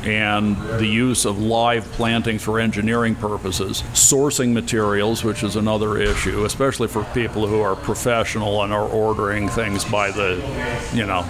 and 0.03 0.55
the 0.79 0.87
use 0.87 1.25
of 1.25 1.37
live 1.39 1.83
plantings 1.93 2.41
for 2.41 2.59
engineering 2.59 3.13
purposes, 3.15 3.81
sourcing 3.93 4.53
materials, 4.53 5.23
which 5.23 5.43
is 5.43 5.57
another 5.57 5.97
issue, 5.97 6.45
especially 6.45 6.87
for 6.87 7.03
people 7.13 7.45
who 7.45 7.59
are 7.59 7.75
professional 7.75 8.63
and 8.63 8.71
are 8.71 8.87
ordering 8.87 9.49
things 9.49 9.83
by 9.83 10.09
the, 10.11 10.35
you 10.93 11.05
know, 11.05 11.23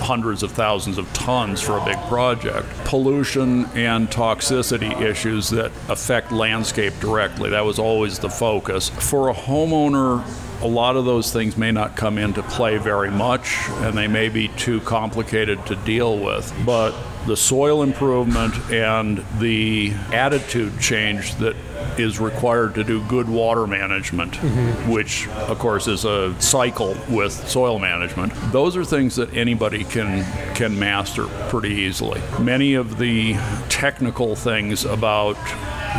hundreds 0.00 0.42
of 0.42 0.52
thousands 0.52 0.96
of 0.96 1.12
tons 1.12 1.60
for 1.60 1.78
a 1.78 1.84
big 1.84 1.98
project. 2.02 2.68
Pollution 2.84 3.64
and 3.74 4.08
toxicity 4.10 5.00
issues 5.00 5.50
that 5.50 5.72
affect 5.88 6.30
landscape 6.30 6.92
directly. 7.00 7.50
That 7.50 7.64
was 7.64 7.78
always 7.80 8.18
the 8.18 8.30
focus. 8.30 8.90
For 8.90 9.30
a 9.30 9.34
homeowner, 9.34 10.24
a 10.62 10.66
lot 10.66 10.96
of 10.96 11.04
those 11.04 11.32
things 11.32 11.56
may 11.56 11.72
not 11.72 11.96
come 11.96 12.18
into 12.18 12.42
play 12.42 12.76
very 12.76 13.10
much 13.10 13.56
and 13.82 13.96
they 13.96 14.08
may 14.08 14.28
be 14.28 14.48
too 14.48 14.80
complicated 14.80 15.64
to 15.66 15.76
deal 15.76 16.18
with. 16.18 16.52
But 16.64 16.94
the 17.26 17.36
soil 17.36 17.82
improvement 17.82 18.54
and 18.70 19.24
the 19.38 19.92
attitude 20.12 20.78
change 20.80 21.34
that 21.36 21.54
is 21.98 22.18
required 22.18 22.74
to 22.74 22.84
do 22.84 23.02
good 23.08 23.28
water 23.28 23.66
management, 23.66 24.34
mm-hmm. 24.34 24.90
which 24.90 25.28
of 25.28 25.58
course 25.58 25.86
is 25.86 26.04
a 26.04 26.38
cycle 26.40 26.96
with 27.08 27.32
soil 27.48 27.78
management. 27.78 28.32
Those 28.52 28.76
are 28.76 28.84
things 28.84 29.16
that 29.16 29.34
anybody 29.34 29.84
can 29.84 30.24
can 30.54 30.78
master 30.78 31.26
pretty 31.48 31.74
easily. 31.74 32.20
Many 32.38 32.74
of 32.74 32.98
the 32.98 33.34
technical 33.68 34.34
things 34.34 34.84
about 34.84 35.36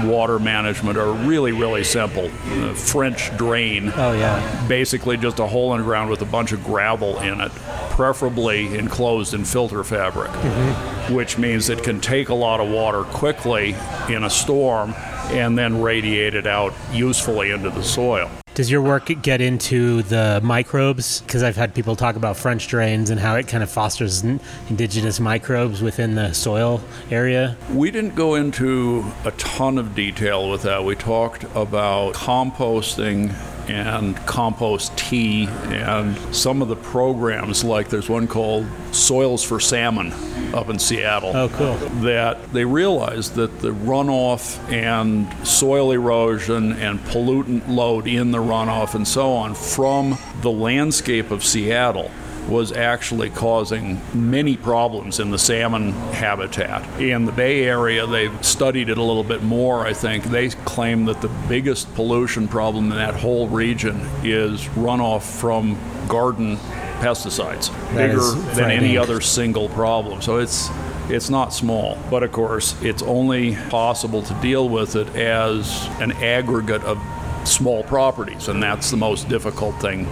water 0.04 0.40
management 0.40 0.98
are 0.98 1.12
really, 1.12 1.52
really 1.52 1.84
simple. 1.84 2.30
The 2.30 2.74
French 2.76 3.36
drain. 3.38 3.92
Oh, 3.96 4.14
yeah. 4.14 4.68
Basically, 4.68 5.18
just 5.18 5.40
a 5.40 5.48
hole 5.48 5.74
in 5.74 5.80
the 5.80 5.86
ground 5.86 6.10
with 6.10 6.22
a 6.22 6.26
bunch 6.26 6.52
of 6.52 6.64
gravel 6.64 7.20
in 7.20 7.42
it, 7.42 7.52
preferably 7.92 8.78
enclosed 8.78 9.34
in 9.34 9.46
filter 9.46 9.84
fabric, 9.84 10.32
mm-hmm. 10.32 11.14
which 11.14 11.38
means 11.38 11.70
it 11.70 11.84
can 11.84 12.00
take 12.00 12.30
a 12.30 12.34
lot 12.34 12.60
of 12.60 12.70
water 12.70 13.04
quickly 13.04 13.76
in 14.10 14.24
a 14.24 14.30
storm 14.30 14.94
and 15.32 15.58
then 15.58 15.82
radiate 15.82 16.36
it 16.36 16.46
out 16.46 16.74
usefully 16.92 17.52
into 17.52 17.70
the 17.70 17.84
soil. 17.84 18.30
Does 18.54 18.70
your 18.70 18.82
work 18.82 19.06
get 19.22 19.40
into 19.40 20.02
the 20.04 20.42
microbes? 20.44 21.22
Because 21.22 21.42
I've 21.42 21.56
had 21.56 21.74
people 21.74 21.96
talk 21.96 22.18
about 22.18 22.36
French 22.36 22.68
drains 22.68 23.10
and 23.10 23.18
how 23.18 23.36
it 23.36 23.48
kind 23.48 23.64
of 23.64 23.72
fosters 23.72 24.24
indigenous 24.70 25.22
microbes 25.22 25.82
within 25.82 26.16
the 26.16 26.34
soil 26.34 26.82
area. 27.10 27.56
We 27.72 27.92
didn't 27.92 28.16
go 28.16 28.36
into 28.36 29.06
a 29.24 29.32
ton 29.32 29.78
of 29.78 29.96
detail 29.96 30.50
with 30.50 30.64
that. 30.64 30.84
We 30.84 30.96
talked 30.96 31.46
about 31.56 32.14
composting 32.14 33.34
and 33.72 34.18
compost 34.28 34.96
tea 34.98 35.48
and 35.48 36.18
some 36.36 36.62
of 36.62 36.68
the 36.68 36.76
programs 36.76 37.64
like 37.64 37.90
there's 37.90 38.10
one 38.10 38.28
called 38.28 38.66
soils 38.92 39.44
for 39.44 39.60
salmon 39.60 40.12
up 40.54 40.70
in 40.70 40.78
Seattle. 40.78 41.32
Oh, 41.36 41.50
cool. 41.50 41.76
That 42.02 42.52
they 42.52 42.66
realized 42.66 43.36
that 43.36 43.60
the 43.60 43.70
runoff 43.70 44.60
and 44.72 45.48
soil 45.48 45.92
erosion 45.92 46.74
and 46.74 47.00
pollutant 47.00 47.68
load 47.70 48.08
in 48.08 48.32
the 48.32 48.40
runoff 48.40 48.94
and 48.94 49.08
so 49.08 49.32
on 49.34 49.56
from 49.56 50.18
the 50.42 50.52
landscape 50.52 51.32
of 51.32 51.46
Seattle 51.46 52.12
was 52.48 52.72
actually 52.72 53.30
causing 53.30 54.02
many 54.14 54.58
problems 54.58 55.20
in 55.20 55.32
the 55.32 55.40
salmon 55.40 55.92
habitat. 56.12 56.84
In 57.00 57.26
the 57.26 57.32
Bay 57.32 57.64
Area, 57.64 58.06
they've 58.06 58.46
studied 58.46 58.90
it 58.90 58.98
a 58.98 59.04
little 59.04 59.24
bit 59.24 59.44
more, 59.44 59.86
I 59.86 59.94
think. 59.94 60.26
They 60.26 60.50
claim 60.50 61.06
that 61.06 61.22
the 61.22 61.30
biggest 61.48 61.94
pollution 61.96 62.48
problem 62.48 62.92
in 62.92 62.98
that 62.98 63.16
whole 63.16 63.48
region 63.48 64.00
is 64.24 64.62
runoff 64.70 65.22
from 65.22 65.78
garden 66.08 66.58
pesticides, 67.00 67.72
that 67.94 68.10
bigger 68.10 68.32
than 68.54 68.70
any 68.70 68.98
other 68.98 69.22
single 69.22 69.70
problem. 69.70 70.22
So 70.22 70.38
it's 70.38 70.70
it's 71.10 71.30
not 71.30 71.54
small, 71.54 71.98
but 72.10 72.24
of 72.24 72.32
course, 72.32 72.82
it's 72.82 73.02
only 73.02 73.56
possible 73.70 74.22
to 74.22 74.34
deal 74.36 74.70
with 74.70 74.96
it 74.96 75.14
as 75.16 75.88
an 76.00 76.12
aggregate 76.14 76.84
of 76.84 76.98
small 77.44 77.84
properties, 77.84 78.48
and 78.48 78.62
that's 78.62 78.92
the 78.92 78.98
most 78.98 79.28
difficult 79.28 79.80
thing 79.82 80.06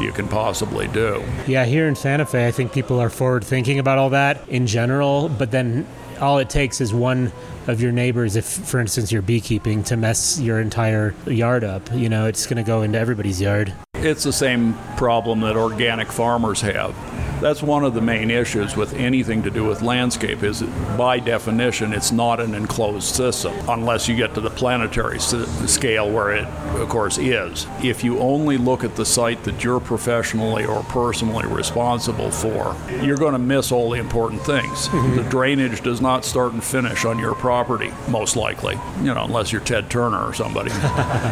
you 0.00 0.12
can 0.12 0.28
possibly 0.28 0.88
do. 0.88 1.22
Yeah, 1.46 1.64
here 1.64 1.88
in 1.88 1.96
Santa 1.96 2.26
Fe, 2.26 2.46
I 2.46 2.50
think 2.50 2.72
people 2.72 3.00
are 3.00 3.10
forward 3.10 3.44
thinking 3.44 3.78
about 3.78 3.98
all 3.98 4.10
that 4.10 4.48
in 4.48 4.66
general, 4.66 5.28
but 5.28 5.50
then 5.50 5.86
all 6.20 6.38
it 6.38 6.50
takes 6.50 6.80
is 6.80 6.94
one 6.94 7.32
of 7.66 7.80
your 7.80 7.92
neighbors 7.92 8.36
if 8.36 8.44
for 8.44 8.80
instance 8.80 9.10
you're 9.10 9.22
beekeeping 9.22 9.82
to 9.84 9.96
mess 9.96 10.40
your 10.40 10.60
entire 10.60 11.14
yard 11.26 11.64
up. 11.64 11.82
You 11.92 12.08
know 12.08 12.26
it's 12.26 12.46
going 12.46 12.62
to 12.62 12.62
go 12.62 12.82
into 12.82 12.98
everybody's 12.98 13.40
yard. 13.40 13.72
It's 13.94 14.22
the 14.24 14.32
same 14.32 14.74
problem 14.96 15.40
that 15.40 15.56
organic 15.56 16.12
farmers 16.12 16.60
have 16.60 16.94
that's 17.40 17.62
one 17.62 17.84
of 17.84 17.94
the 17.94 18.00
main 18.00 18.30
issues 18.30 18.76
with 18.76 18.94
anything 18.94 19.42
to 19.42 19.50
do 19.50 19.64
with 19.64 19.82
landscape 19.82 20.42
is 20.42 20.62
by 20.96 21.18
definition 21.18 21.92
it's 21.92 22.12
not 22.12 22.40
an 22.40 22.54
enclosed 22.54 23.14
system 23.14 23.52
unless 23.68 24.08
you 24.08 24.16
get 24.16 24.34
to 24.34 24.40
the 24.40 24.50
planetary 24.50 25.18
scale 25.18 26.10
where 26.10 26.32
it 26.32 26.44
of 26.44 26.88
course 26.88 27.18
is 27.18 27.66
if 27.82 28.02
you 28.02 28.18
only 28.18 28.56
look 28.56 28.84
at 28.84 28.96
the 28.96 29.04
site 29.04 29.42
that 29.44 29.62
you're 29.62 29.80
professionally 29.80 30.64
or 30.64 30.82
personally 30.84 31.46
responsible 31.46 32.30
for 32.30 32.76
you're 33.02 33.16
going 33.16 33.32
to 33.32 33.38
miss 33.38 33.70
all 33.70 33.90
the 33.90 33.98
important 33.98 34.40
things 34.42 34.88
mm-hmm. 34.88 35.16
the 35.16 35.22
drainage 35.24 35.82
does 35.82 36.00
not 36.00 36.24
start 36.24 36.52
and 36.52 36.64
finish 36.64 37.04
on 37.04 37.18
your 37.18 37.34
property 37.34 37.92
most 38.08 38.36
likely 38.36 38.74
you 38.98 39.12
know 39.12 39.24
unless 39.24 39.52
you're 39.52 39.60
Ted 39.60 39.90
Turner 39.90 40.24
or 40.24 40.32
somebody 40.32 40.70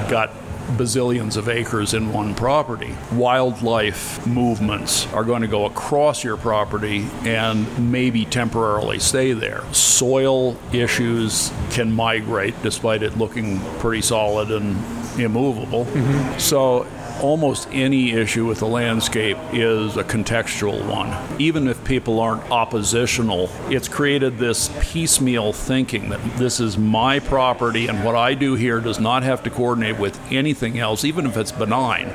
got 0.08 0.30
bazillions 0.76 1.36
of 1.36 1.48
acres 1.48 1.94
in 1.94 2.12
one 2.12 2.34
property. 2.34 2.94
Wildlife 3.12 4.26
movements 4.26 5.06
are 5.12 5.24
going 5.24 5.42
to 5.42 5.48
go 5.48 5.66
across 5.66 6.24
your 6.24 6.36
property 6.36 7.06
and 7.24 7.90
maybe 7.92 8.24
temporarily 8.24 8.98
stay 8.98 9.32
there. 9.32 9.62
Soil 9.72 10.56
issues 10.72 11.52
can 11.70 11.92
migrate 11.92 12.54
despite 12.62 13.02
it 13.02 13.16
looking 13.16 13.60
pretty 13.78 14.02
solid 14.02 14.50
and 14.50 14.76
immovable. 15.20 15.84
Mm-hmm. 15.86 16.38
So 16.38 16.86
almost 17.24 17.66
any 17.72 18.12
issue 18.12 18.44
with 18.44 18.58
the 18.58 18.66
landscape 18.66 19.38
is 19.54 19.96
a 19.96 20.04
contextual 20.04 20.86
one. 20.86 21.40
Even 21.40 21.66
if 21.66 21.82
people 21.84 22.20
aren't 22.20 22.42
oppositional, 22.50 23.48
it's 23.70 23.88
created 23.88 24.36
this 24.36 24.70
piecemeal 24.80 25.54
thinking 25.54 26.10
that 26.10 26.20
this 26.36 26.60
is 26.60 26.76
my 26.76 27.18
property 27.18 27.86
and 27.86 28.04
what 28.04 28.14
I 28.14 28.34
do 28.34 28.56
here 28.56 28.78
does 28.78 29.00
not 29.00 29.22
have 29.22 29.42
to 29.44 29.50
coordinate 29.50 29.98
with 29.98 30.20
anything 30.30 30.78
else, 30.78 31.02
even 31.02 31.24
if 31.24 31.38
it's 31.38 31.50
benign 31.50 32.12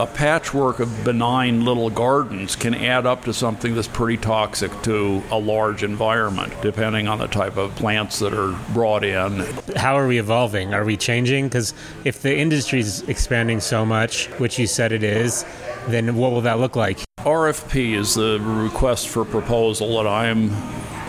a 0.00 0.06
patchwork 0.06 0.80
of 0.80 1.04
benign 1.04 1.62
little 1.62 1.90
gardens 1.90 2.56
can 2.56 2.74
add 2.74 3.04
up 3.04 3.22
to 3.26 3.34
something 3.34 3.74
that's 3.74 3.86
pretty 3.86 4.16
toxic 4.16 4.70
to 4.80 5.22
a 5.30 5.38
large 5.38 5.82
environment, 5.82 6.50
depending 6.62 7.06
on 7.06 7.18
the 7.18 7.26
type 7.26 7.58
of 7.58 7.74
plants 7.76 8.18
that 8.18 8.32
are 8.32 8.58
brought 8.72 9.04
in. 9.04 9.40
How 9.76 9.98
are 9.98 10.08
we 10.08 10.18
evolving? 10.18 10.72
Are 10.72 10.86
we 10.86 10.96
changing? 10.96 11.48
Because 11.48 11.74
if 12.04 12.22
the 12.22 12.34
industry 12.34 12.80
is 12.80 13.02
expanding 13.10 13.60
so 13.60 13.84
much, 13.84 14.28
which 14.38 14.58
you 14.58 14.66
said 14.66 14.92
it 14.92 15.02
is, 15.02 15.44
then 15.88 16.16
what 16.16 16.32
will 16.32 16.40
that 16.40 16.58
look 16.58 16.76
like? 16.76 16.98
RFP 17.18 17.94
is 17.94 18.14
the 18.14 18.40
request 18.40 19.08
for 19.08 19.26
proposal 19.26 20.02
that 20.02 20.08
I'm 20.08 20.48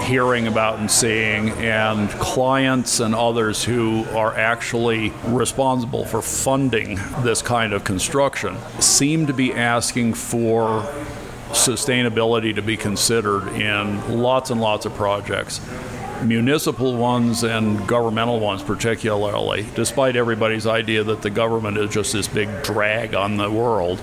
hearing 0.01 0.47
about 0.47 0.79
and 0.79 0.89
seeing, 0.89 1.49
and 1.49 2.09
clients 2.11 2.99
and 2.99 3.15
others 3.15 3.63
who 3.63 4.03
are 4.11 4.35
actually 4.35 5.11
responsible 5.25 6.05
for 6.05 6.21
funding 6.21 6.99
this 7.23 7.41
kind 7.41 7.73
of 7.73 7.83
construction 7.83 8.57
seem 8.79 9.27
to 9.27 9.33
be 9.33 9.53
asking 9.53 10.13
for 10.13 10.81
sustainability 11.51 12.55
to 12.55 12.61
be 12.61 12.77
considered 12.77 13.47
in 13.49 14.21
lots 14.21 14.49
and 14.49 14.61
lots 14.61 14.85
of 14.85 14.93
projects. 14.95 15.61
Municipal 16.23 16.95
ones 16.95 17.43
and 17.43 17.87
governmental 17.87 18.39
ones, 18.39 18.61
particularly, 18.61 19.65
despite 19.75 20.15
everybody's 20.15 20.67
idea 20.67 21.03
that 21.03 21.21
the 21.21 21.29
government 21.29 21.77
is 21.77 21.89
just 21.89 22.13
this 22.13 22.27
big 22.27 22.63
drag 22.63 23.15
on 23.15 23.37
the 23.37 23.49
world 23.49 23.99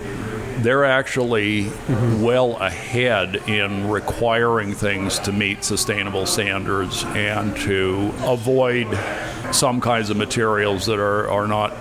they're 0.60 0.84
actually 0.84 1.64
mm-hmm. 1.64 2.22
well 2.22 2.56
ahead 2.56 3.36
in 3.48 3.88
requiring 3.88 4.74
things 4.74 5.18
to 5.20 5.32
meet 5.32 5.64
sustainable 5.64 6.26
standards 6.26 7.04
and 7.04 7.56
to 7.58 8.12
avoid 8.24 8.86
some 9.52 9.80
kinds 9.80 10.10
of 10.10 10.16
materials 10.16 10.86
that 10.86 10.98
are, 10.98 11.30
are 11.30 11.46
not 11.46 11.74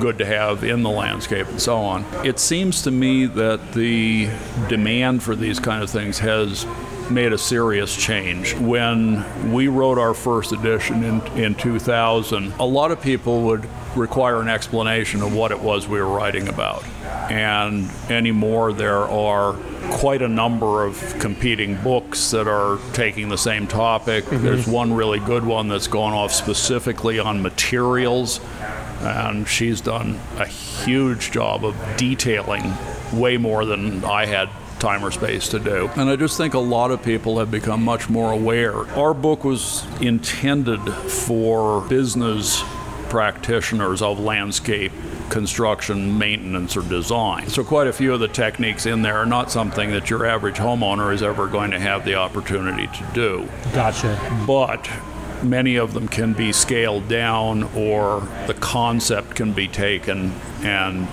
good 0.00 0.18
to 0.18 0.26
have 0.26 0.64
in 0.64 0.82
the 0.82 0.90
landscape 0.90 1.46
and 1.48 1.60
so 1.60 1.78
on. 1.78 2.04
It 2.24 2.38
seems 2.38 2.82
to 2.82 2.90
me 2.90 3.26
that 3.26 3.72
the 3.72 4.28
demand 4.68 5.22
for 5.22 5.34
these 5.34 5.58
kind 5.58 5.82
of 5.82 5.90
things 5.90 6.18
has 6.18 6.66
made 7.10 7.32
a 7.32 7.38
serious 7.38 7.94
change. 7.96 8.54
When 8.54 9.52
we 9.52 9.68
wrote 9.68 9.98
our 9.98 10.14
first 10.14 10.52
edition 10.52 11.04
in, 11.04 11.26
in 11.38 11.54
2000, 11.54 12.52
a 12.58 12.64
lot 12.64 12.90
of 12.90 13.00
people 13.00 13.42
would 13.42 13.68
require 13.94 14.40
an 14.40 14.48
explanation 14.48 15.22
of 15.22 15.34
what 15.34 15.52
it 15.52 15.60
was 15.60 15.88
we 15.88 16.00
were 16.00 16.08
writing 16.08 16.48
about. 16.48 16.84
And 17.30 17.90
anymore, 18.08 18.72
there 18.72 18.98
are 19.08 19.54
quite 19.90 20.22
a 20.22 20.28
number 20.28 20.84
of 20.84 21.16
competing 21.18 21.76
books 21.82 22.30
that 22.30 22.48
are 22.48 22.78
taking 22.92 23.28
the 23.28 23.38
same 23.38 23.66
topic. 23.66 24.24
Mm-hmm. 24.24 24.44
There's 24.44 24.66
one 24.66 24.92
really 24.92 25.20
good 25.20 25.44
one 25.44 25.68
that's 25.68 25.88
gone 25.88 26.12
off 26.12 26.32
specifically 26.32 27.18
on 27.18 27.42
materials, 27.42 28.40
and 29.00 29.46
she's 29.46 29.80
done 29.80 30.20
a 30.38 30.46
huge 30.46 31.30
job 31.30 31.64
of 31.64 31.76
detailing 31.96 32.72
way 33.12 33.36
more 33.36 33.64
than 33.64 34.04
I 34.04 34.26
had 34.26 34.48
time 34.78 35.04
or 35.04 35.10
space 35.10 35.48
to 35.48 35.58
do. 35.58 35.88
And 35.96 36.10
I 36.10 36.16
just 36.16 36.36
think 36.36 36.54
a 36.54 36.58
lot 36.58 36.90
of 36.90 37.02
people 37.02 37.38
have 37.38 37.50
become 37.50 37.82
much 37.82 38.08
more 38.10 38.32
aware. 38.32 38.86
Our 38.90 39.14
book 39.14 39.44
was 39.44 39.86
intended 40.00 40.80
for 40.92 41.80
business 41.88 42.62
practitioners 43.08 44.02
of 44.02 44.20
landscape 44.20 44.92
construction, 45.30 46.18
maintenance, 46.18 46.76
or 46.76 46.82
design. 46.82 47.48
So, 47.48 47.64
quite 47.64 47.86
a 47.86 47.92
few 47.92 48.12
of 48.12 48.20
the 48.20 48.28
techniques 48.28 48.86
in 48.86 49.02
there 49.02 49.16
are 49.16 49.26
not 49.26 49.50
something 49.50 49.90
that 49.90 50.10
your 50.10 50.26
average 50.26 50.56
homeowner 50.56 51.12
is 51.12 51.22
ever 51.22 51.46
going 51.46 51.70
to 51.72 51.80
have 51.80 52.04
the 52.04 52.14
opportunity 52.14 52.86
to 52.86 53.06
do. 53.14 53.48
Gotcha. 53.72 54.18
But 54.46 54.88
many 55.42 55.76
of 55.76 55.92
them 55.92 56.08
can 56.08 56.32
be 56.32 56.52
scaled 56.52 57.08
down, 57.08 57.64
or 57.74 58.26
the 58.46 58.54
concept 58.54 59.36
can 59.36 59.52
be 59.52 59.68
taken 59.68 60.32
and 60.62 61.08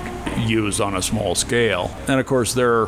used 0.50 0.82
on 0.82 0.96
a 0.96 1.02
small 1.02 1.36
scale. 1.36 1.96
And 2.08 2.20
of 2.20 2.26
course, 2.26 2.54
there 2.54 2.88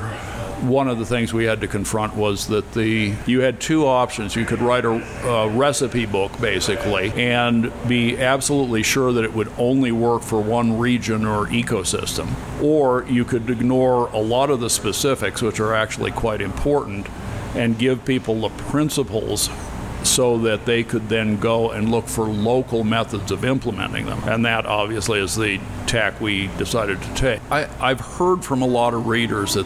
one 0.62 0.88
of 0.88 0.98
the 0.98 1.06
things 1.06 1.34
we 1.34 1.46
had 1.46 1.62
to 1.62 1.68
confront 1.68 2.16
was 2.16 2.48
that 2.48 2.74
the 2.74 3.14
you 3.26 3.42
had 3.42 3.60
two 3.60 3.86
options. 3.86 4.36
You 4.36 4.46
could 4.46 4.62
write 4.62 4.86
a, 4.86 4.92
a, 5.28 5.50
recipe 5.50 6.06
book 6.06 6.40
basically 6.40 7.12
and 7.12 7.72
be 7.88 8.18
absolutely 8.18 8.84
sure 8.84 9.12
that 9.14 9.24
it 9.24 9.34
would 9.34 9.52
only 9.58 9.92
work 9.92 10.22
for 10.22 10.42
one 10.42 10.78
region 10.78 11.26
or 11.26 11.48
ecosystem, 11.48 12.30
or 12.62 13.06
you 13.06 13.26
could 13.26 13.50
ignore 13.50 14.08
a 14.08 14.20
lot 14.20 14.50
of 14.50 14.60
the 14.60 14.70
specifics, 14.70 15.42
which 15.42 15.60
are 15.60 15.74
actually 15.74 16.12
quite 16.12 16.42
important, 16.42 17.08
and 17.56 17.78
give 17.78 18.06
people 18.06 18.42
the 18.42 18.50
principles 18.50 19.50
so 20.06 20.38
that 20.40 20.66
they 20.66 20.84
could 20.84 21.10
then 21.10 21.38
go 21.38 21.72
and 21.72 21.92
look 21.92 22.08
for 22.08 22.26
local 22.26 22.84
methods 22.84 23.32
of 23.32 23.44
implementing 23.44 24.06
them. 24.06 24.22
And 24.28 24.46
that 24.46 24.66
obviously 24.66 25.20
is 25.20 25.36
the 25.36 25.60
tack 25.88 26.20
we 26.22 26.48
decided 26.58 27.02
to 27.02 27.14
take. 27.16 27.42
I, 27.52 27.68
have 27.80 28.00
heard 28.00 28.44
from 28.44 28.62
a 28.62 28.68
lot 28.68 28.94
of 28.94 29.08
readers 29.08 29.54
that 29.54 29.66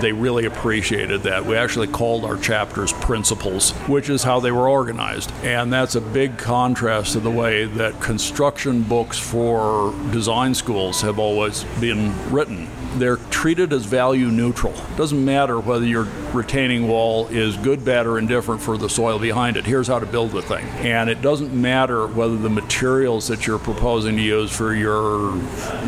they 0.00 0.12
really 0.12 0.44
appreciated 0.44 1.22
that. 1.22 1.44
We 1.44 1.56
actually 1.56 1.88
called 1.88 2.24
our 2.24 2.36
chapters 2.36 2.92
principles, 2.92 3.72
which 3.88 4.08
is 4.08 4.22
how 4.22 4.40
they 4.40 4.50
were 4.50 4.68
organized. 4.68 5.32
And 5.42 5.72
that's 5.72 5.94
a 5.94 6.00
big 6.00 6.38
contrast 6.38 7.12
to 7.12 7.20
the 7.20 7.30
way 7.30 7.64
that 7.64 8.00
construction 8.00 8.82
books 8.82 9.18
for 9.18 9.94
design 10.12 10.54
schools 10.54 11.00
have 11.02 11.18
always 11.18 11.64
been 11.80 12.12
written 12.30 12.68
they're 12.98 13.16
treated 13.16 13.72
as 13.72 13.84
value 13.84 14.26
neutral. 14.26 14.74
It 14.74 14.96
doesn't 14.96 15.24
matter 15.24 15.58
whether 15.58 15.86
your 15.86 16.04
retaining 16.32 16.88
wall 16.88 17.28
is 17.28 17.56
good, 17.56 17.84
bad, 17.84 18.06
or 18.06 18.18
indifferent 18.18 18.60
for 18.60 18.76
the 18.76 18.88
soil 18.88 19.18
behind 19.18 19.56
it. 19.56 19.64
Here's 19.64 19.88
how 19.88 19.98
to 19.98 20.06
build 20.06 20.32
the 20.32 20.42
thing. 20.42 20.64
And 20.80 21.08
it 21.08 21.22
doesn't 21.22 21.52
matter 21.52 22.06
whether 22.06 22.36
the 22.36 22.50
materials 22.50 23.28
that 23.28 23.46
you're 23.46 23.58
proposing 23.58 24.16
to 24.16 24.22
use 24.22 24.54
for 24.54 24.74
your, 24.74 25.36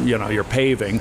you 0.05 0.19
know, 0.19 0.29
your 0.29 0.45
paving 0.45 1.01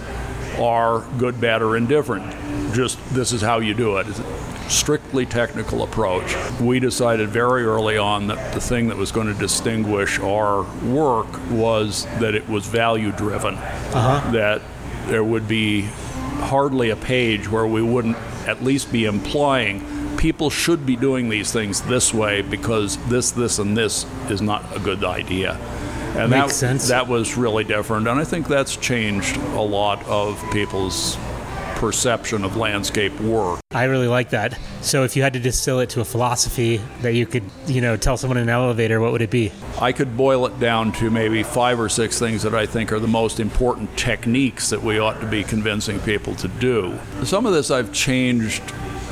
are 0.59 1.01
good, 1.17 1.39
bad, 1.39 1.61
or 1.61 1.77
indifferent. 1.77 2.25
Just 2.73 2.99
this 3.13 3.31
is 3.31 3.41
how 3.41 3.59
you 3.59 3.73
do 3.73 3.97
it. 3.97 4.07
It's 4.07 4.19
a 4.19 4.69
strictly 4.69 5.25
technical 5.25 5.83
approach. 5.83 6.35
We 6.59 6.79
decided 6.79 7.29
very 7.29 7.63
early 7.63 7.97
on 7.97 8.27
that 8.27 8.53
the 8.53 8.61
thing 8.61 8.87
that 8.89 8.97
was 8.97 9.11
going 9.11 9.27
to 9.27 9.33
distinguish 9.33 10.19
our 10.19 10.63
work 10.85 11.27
was 11.49 12.05
that 12.19 12.35
it 12.35 12.47
was 12.47 12.67
value 12.67 13.11
driven. 13.11 13.55
Uh-huh. 13.55 14.31
That 14.31 14.61
there 15.09 15.23
would 15.23 15.47
be 15.47 15.81
hardly 16.41 16.89
a 16.89 16.95
page 16.95 17.49
where 17.49 17.67
we 17.67 17.81
wouldn't 17.81 18.17
at 18.47 18.63
least 18.63 18.91
be 18.91 19.05
implying 19.05 19.85
people 20.19 20.49
should 20.49 20.85
be 20.85 20.97
doing 20.97 21.29
these 21.29 21.53
things 21.53 21.81
this 21.83 22.13
way 22.13 22.41
because 22.41 22.97
this, 23.07 23.31
this, 23.31 23.57
and 23.57 23.77
this 23.77 24.05
is 24.29 24.41
not 24.41 24.75
a 24.75 24.79
good 24.79 25.05
idea. 25.05 25.53
And 26.17 26.31
Makes 26.31 26.47
that, 26.47 26.53
sense. 26.53 26.87
that 26.89 27.07
was 27.07 27.37
really 27.37 27.63
different. 27.63 28.05
And 28.05 28.19
I 28.19 28.25
think 28.25 28.47
that's 28.47 28.75
changed 28.75 29.37
a 29.37 29.61
lot 29.61 30.05
of 30.05 30.43
people's 30.51 31.15
perception 31.79 32.43
of 32.43 32.57
landscape 32.57 33.17
work. 33.21 33.62
I 33.71 33.86
really 33.86 34.09
like 34.09 34.31
that. 34.31 34.59
So 34.81 35.05
if 35.05 35.15
you 35.15 35.24
had 35.24 35.31
to 35.33 35.39
distill 35.39 35.79
it 35.79 35.89
to 35.91 36.01
a 36.01 36.05
philosophy 36.05 36.81
that 37.01 37.13
you 37.13 37.25
could, 37.25 37.43
you 37.67 37.79
know, 37.79 37.95
tell 37.95 38.17
someone 38.17 38.38
in 38.38 38.43
an 38.43 38.50
elevator, 38.50 39.00
what 39.00 39.13
would 39.13 39.21
it 39.21 39.29
be? 39.29 39.51
I 39.79 39.93
could 39.93 40.17
boil 40.17 40.45
it 40.45 40.59
down 40.59 40.91
to 40.93 41.09
maybe 41.09 41.41
five 41.41 41.79
or 41.79 41.88
six 41.88 42.19
things 42.19 42.43
that 42.43 42.53
I 42.53 42.65
think 42.65 42.91
are 42.91 43.00
the 43.00 43.07
most 43.07 43.39
important 43.39 43.98
techniques 43.98 44.69
that 44.69 44.83
we 44.83 45.00
ought 45.00 45.21
to 45.21 45.25
be 45.25 45.41
convincing 45.41 46.01
people 46.01 46.36
to 46.36 46.50
do. 46.50 47.00
Some 47.24 47.45
of 47.45 47.53
this 47.53 47.71
I've 47.71 47.93
changed 47.93 48.62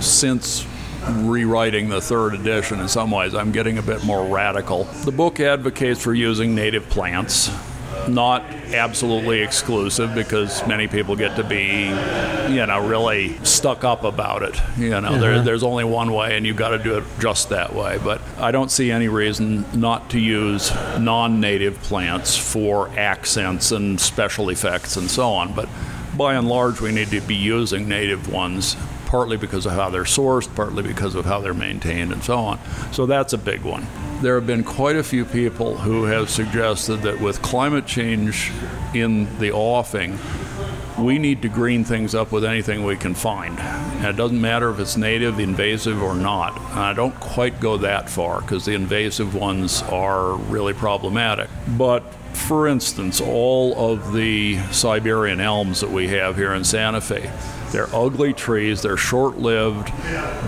since 0.01 0.67
rewriting 1.09 1.87
the 1.87 2.01
third 2.01 2.33
edition 2.33 2.81
in 2.81 2.89
some 2.89 3.11
ways. 3.11 3.33
I'm 3.33 3.53
getting 3.53 3.77
a 3.77 3.81
bit 3.81 4.03
more 4.03 4.27
radical. 4.27 4.83
The 5.05 5.11
book 5.13 5.39
advocates 5.39 6.03
for 6.03 6.13
using 6.13 6.53
native 6.53 6.89
plants 6.89 7.49
not 8.07 8.43
absolutely 8.73 9.41
exclusive 9.41 10.13
because 10.13 10.65
many 10.67 10.87
people 10.87 11.15
get 11.15 11.35
to 11.35 11.43
be, 11.43 11.85
you 12.53 12.65
know, 12.65 12.85
really 12.87 13.37
stuck 13.43 13.83
up 13.83 14.03
about 14.03 14.43
it. 14.43 14.59
You 14.77 14.89
know, 14.89 14.97
uh-huh. 14.97 15.17
there, 15.17 15.41
there's 15.41 15.63
only 15.63 15.83
one 15.83 16.13
way 16.13 16.35
and 16.37 16.45
you've 16.45 16.57
got 16.57 16.69
to 16.69 16.79
do 16.79 16.97
it 16.97 17.03
just 17.19 17.49
that 17.49 17.73
way. 17.73 17.99
But 18.03 18.21
I 18.37 18.51
don't 18.51 18.71
see 18.71 18.91
any 18.91 19.07
reason 19.07 19.65
not 19.79 20.09
to 20.11 20.19
use 20.19 20.71
non 20.99 21.39
native 21.39 21.81
plants 21.83 22.37
for 22.37 22.89
accents 22.97 23.71
and 23.71 23.99
special 23.99 24.49
effects 24.49 24.97
and 24.97 25.09
so 25.09 25.29
on. 25.29 25.53
But 25.53 25.69
by 26.17 26.35
and 26.35 26.47
large, 26.47 26.81
we 26.81 26.91
need 26.91 27.09
to 27.09 27.21
be 27.21 27.35
using 27.35 27.87
native 27.87 28.31
ones 28.31 28.75
partly 29.07 29.37
because 29.37 29.65
of 29.65 29.71
how 29.71 29.89
they're 29.89 30.03
sourced, 30.03 30.53
partly 30.53 30.83
because 30.83 31.15
of 31.15 31.25
how 31.25 31.39
they're 31.39 31.53
maintained, 31.53 32.11
and 32.11 32.23
so 32.23 32.37
on. 32.37 32.59
So 32.91 33.05
that's 33.05 33.33
a 33.33 33.37
big 33.37 33.61
one. 33.61 33.87
There 34.21 34.35
have 34.35 34.45
been 34.45 34.63
quite 34.63 34.97
a 34.97 35.03
few 35.03 35.25
people 35.25 35.77
who 35.77 36.03
have 36.03 36.29
suggested 36.29 36.97
that 36.97 37.19
with 37.19 37.41
climate 37.41 37.85
change 37.87 38.51
in 38.93 39.39
the 39.39 39.51
offing, 39.51 40.19
we 40.99 41.19
need 41.19 41.41
to 41.43 41.49
green 41.49 41.83
things 41.83 42.15
up 42.15 42.31
with 42.31 42.43
anything 42.43 42.83
we 42.83 42.97
can 42.97 43.13
find. 43.13 43.59
And 43.59 44.05
it 44.05 44.15
doesn't 44.15 44.41
matter 44.41 44.69
if 44.71 44.79
it's 44.79 44.97
native, 44.97 45.39
invasive, 45.39 46.01
or 46.01 46.15
not. 46.15 46.59
And 46.71 46.79
I 46.79 46.93
don't 46.93 47.17
quite 47.19 47.59
go 47.59 47.77
that 47.77 48.09
far 48.09 48.41
because 48.41 48.65
the 48.65 48.73
invasive 48.73 49.35
ones 49.35 49.83
are 49.83 50.35
really 50.35 50.73
problematic. 50.73 51.49
But 51.77 52.03
for 52.33 52.67
instance, 52.67 53.21
all 53.21 53.93
of 53.93 54.13
the 54.13 54.57
Siberian 54.71 55.39
elms 55.39 55.81
that 55.81 55.91
we 55.91 56.07
have 56.09 56.35
here 56.35 56.53
in 56.53 56.63
Santa 56.63 57.01
Fe, 57.01 57.31
they're 57.71 57.93
ugly 57.93 58.33
trees, 58.33 58.81
they're 58.81 58.97
short 58.97 59.37
lived, 59.37 59.91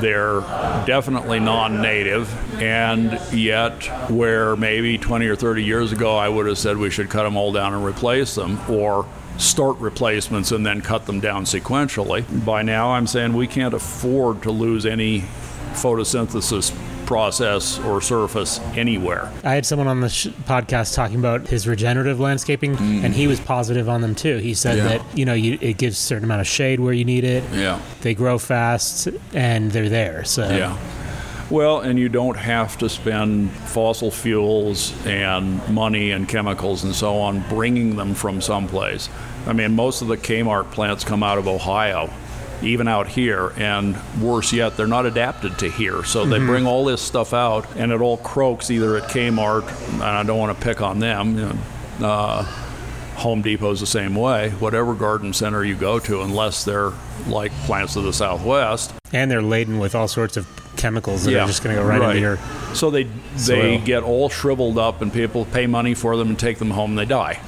they're 0.01 0.41
definitely 0.85 1.39
non 1.39 1.81
native, 1.81 2.31
and 2.61 3.19
yet, 3.33 3.83
where 4.09 4.55
maybe 4.55 4.97
20 4.97 5.27
or 5.27 5.35
30 5.35 5.63
years 5.63 5.91
ago 5.91 6.15
I 6.15 6.29
would 6.29 6.47
have 6.47 6.57
said 6.57 6.77
we 6.77 6.89
should 6.89 7.09
cut 7.09 7.23
them 7.23 7.35
all 7.37 7.51
down 7.51 7.73
and 7.73 7.85
replace 7.85 8.35
them, 8.35 8.59
or 8.69 9.05
start 9.37 9.77
replacements 9.77 10.51
and 10.51 10.65
then 10.65 10.81
cut 10.81 11.05
them 11.05 11.19
down 11.19 11.45
sequentially. 11.45 12.45
By 12.45 12.61
now, 12.61 12.91
I'm 12.91 13.07
saying 13.07 13.33
we 13.33 13.47
can't 13.47 13.73
afford 13.73 14.43
to 14.43 14.51
lose 14.51 14.85
any 14.85 15.21
photosynthesis 15.73 16.75
process 17.09 17.79
or 17.79 17.99
surface 17.99 18.59
anywhere. 18.75 19.31
I 19.43 19.55
had 19.55 19.65
someone 19.65 19.87
on 19.87 19.99
the 19.99 20.09
sh- 20.09 20.27
podcast 20.45 20.93
talking 20.93 21.17
about 21.17 21.47
his 21.47 21.67
regenerative 21.67 22.19
landscaping, 22.19 22.75
mm. 22.75 23.03
and 23.03 23.15
he 23.15 23.25
was 23.25 23.39
positive 23.39 23.89
on 23.89 24.01
them 24.01 24.13
too. 24.13 24.37
He 24.37 24.53
said 24.53 24.77
yeah. 24.77 24.83
that 24.83 25.17
you 25.17 25.25
know 25.25 25.33
you, 25.33 25.57
it 25.59 25.79
gives 25.79 25.97
a 25.97 25.99
certain 26.01 26.25
amount 26.25 26.41
of 26.41 26.47
shade 26.47 26.79
where 26.79 26.93
you 26.93 27.03
need 27.03 27.23
it. 27.23 27.43
Yeah, 27.51 27.81
they 28.01 28.13
grow 28.13 28.37
fast 28.37 29.07
and 29.33 29.71
they're 29.71 29.89
there. 29.89 30.23
So 30.23 30.47
yeah. 30.51 30.77
Well, 31.49 31.79
and 31.79 31.97
you 31.97 32.09
don't 32.09 32.37
have 32.37 32.77
to 32.77 32.87
spend 32.87 33.49
fossil 33.53 34.11
fuels 34.11 34.93
and 35.07 35.67
money 35.67 36.11
and 36.11 36.29
chemicals 36.29 36.83
and 36.83 36.93
so 36.93 37.17
on 37.17 37.43
bringing 37.49 37.95
them 37.95 38.13
from 38.13 38.39
someplace. 38.39 39.09
I 39.47 39.53
mean, 39.53 39.73
most 39.73 40.03
of 40.03 40.09
the 40.09 40.17
Kmart 40.17 40.69
plants 40.69 41.03
come 41.03 41.23
out 41.23 41.39
of 41.39 41.47
Ohio 41.47 42.11
even 42.61 42.87
out 42.87 43.07
here. 43.07 43.53
And 43.57 43.97
worse 44.21 44.53
yet, 44.53 44.77
they're 44.77 44.87
not 44.87 45.05
adapted 45.05 45.57
to 45.59 45.69
here. 45.69 46.03
So 46.03 46.21
mm-hmm. 46.21 46.31
they 46.31 46.39
bring 46.39 46.65
all 46.65 46.85
this 46.85 47.01
stuff 47.01 47.33
out, 47.33 47.67
and 47.75 47.91
it 47.91 48.01
all 48.01 48.17
croaks 48.17 48.71
either 48.71 48.97
at 48.97 49.09
Kmart, 49.09 49.67
and 49.93 50.03
I 50.03 50.23
don't 50.23 50.39
want 50.39 50.57
to 50.57 50.63
pick 50.63 50.81
on 50.81 50.99
them. 50.99 51.37
You 51.37 51.53
know, 51.99 52.07
uh, 52.07 52.43
Home 53.17 53.41
Depot's 53.41 53.81
the 53.81 53.85
same 53.85 54.15
way. 54.15 54.49
Whatever 54.51 54.93
garden 54.93 55.33
center 55.33 55.63
you 55.63 55.75
go 55.75 55.99
to, 55.99 56.21
unless 56.21 56.63
they're 56.63 56.91
like 57.27 57.51
plants 57.65 57.95
of 57.95 58.03
the 58.03 58.13
Southwest, 58.13 58.93
and 59.11 59.29
they're 59.29 59.41
laden 59.41 59.79
with 59.79 59.95
all 59.95 60.07
sorts 60.07 60.37
of 60.37 60.47
chemicals 60.77 61.25
that 61.25 61.31
yeah, 61.31 61.43
are 61.43 61.47
just 61.47 61.61
going 61.61 61.75
to 61.75 61.81
go 61.81 61.87
right, 61.87 61.99
right, 61.99 62.15
into 62.15 62.21
your. 62.21 62.37
So 62.73 62.89
they 62.89 63.03
they 63.03 63.77
soil. 63.77 63.81
get 63.81 64.03
all 64.03 64.29
shriveled 64.29 64.77
up, 64.77 65.01
and 65.01 65.11
people 65.11 65.45
pay 65.45 65.67
money 65.67 65.93
for 65.93 66.15
them 66.15 66.29
and 66.29 66.39
take 66.39 66.59
them 66.59 66.71
home, 66.71 66.91
and 66.91 66.99
they 66.99 67.05
die. 67.05 67.41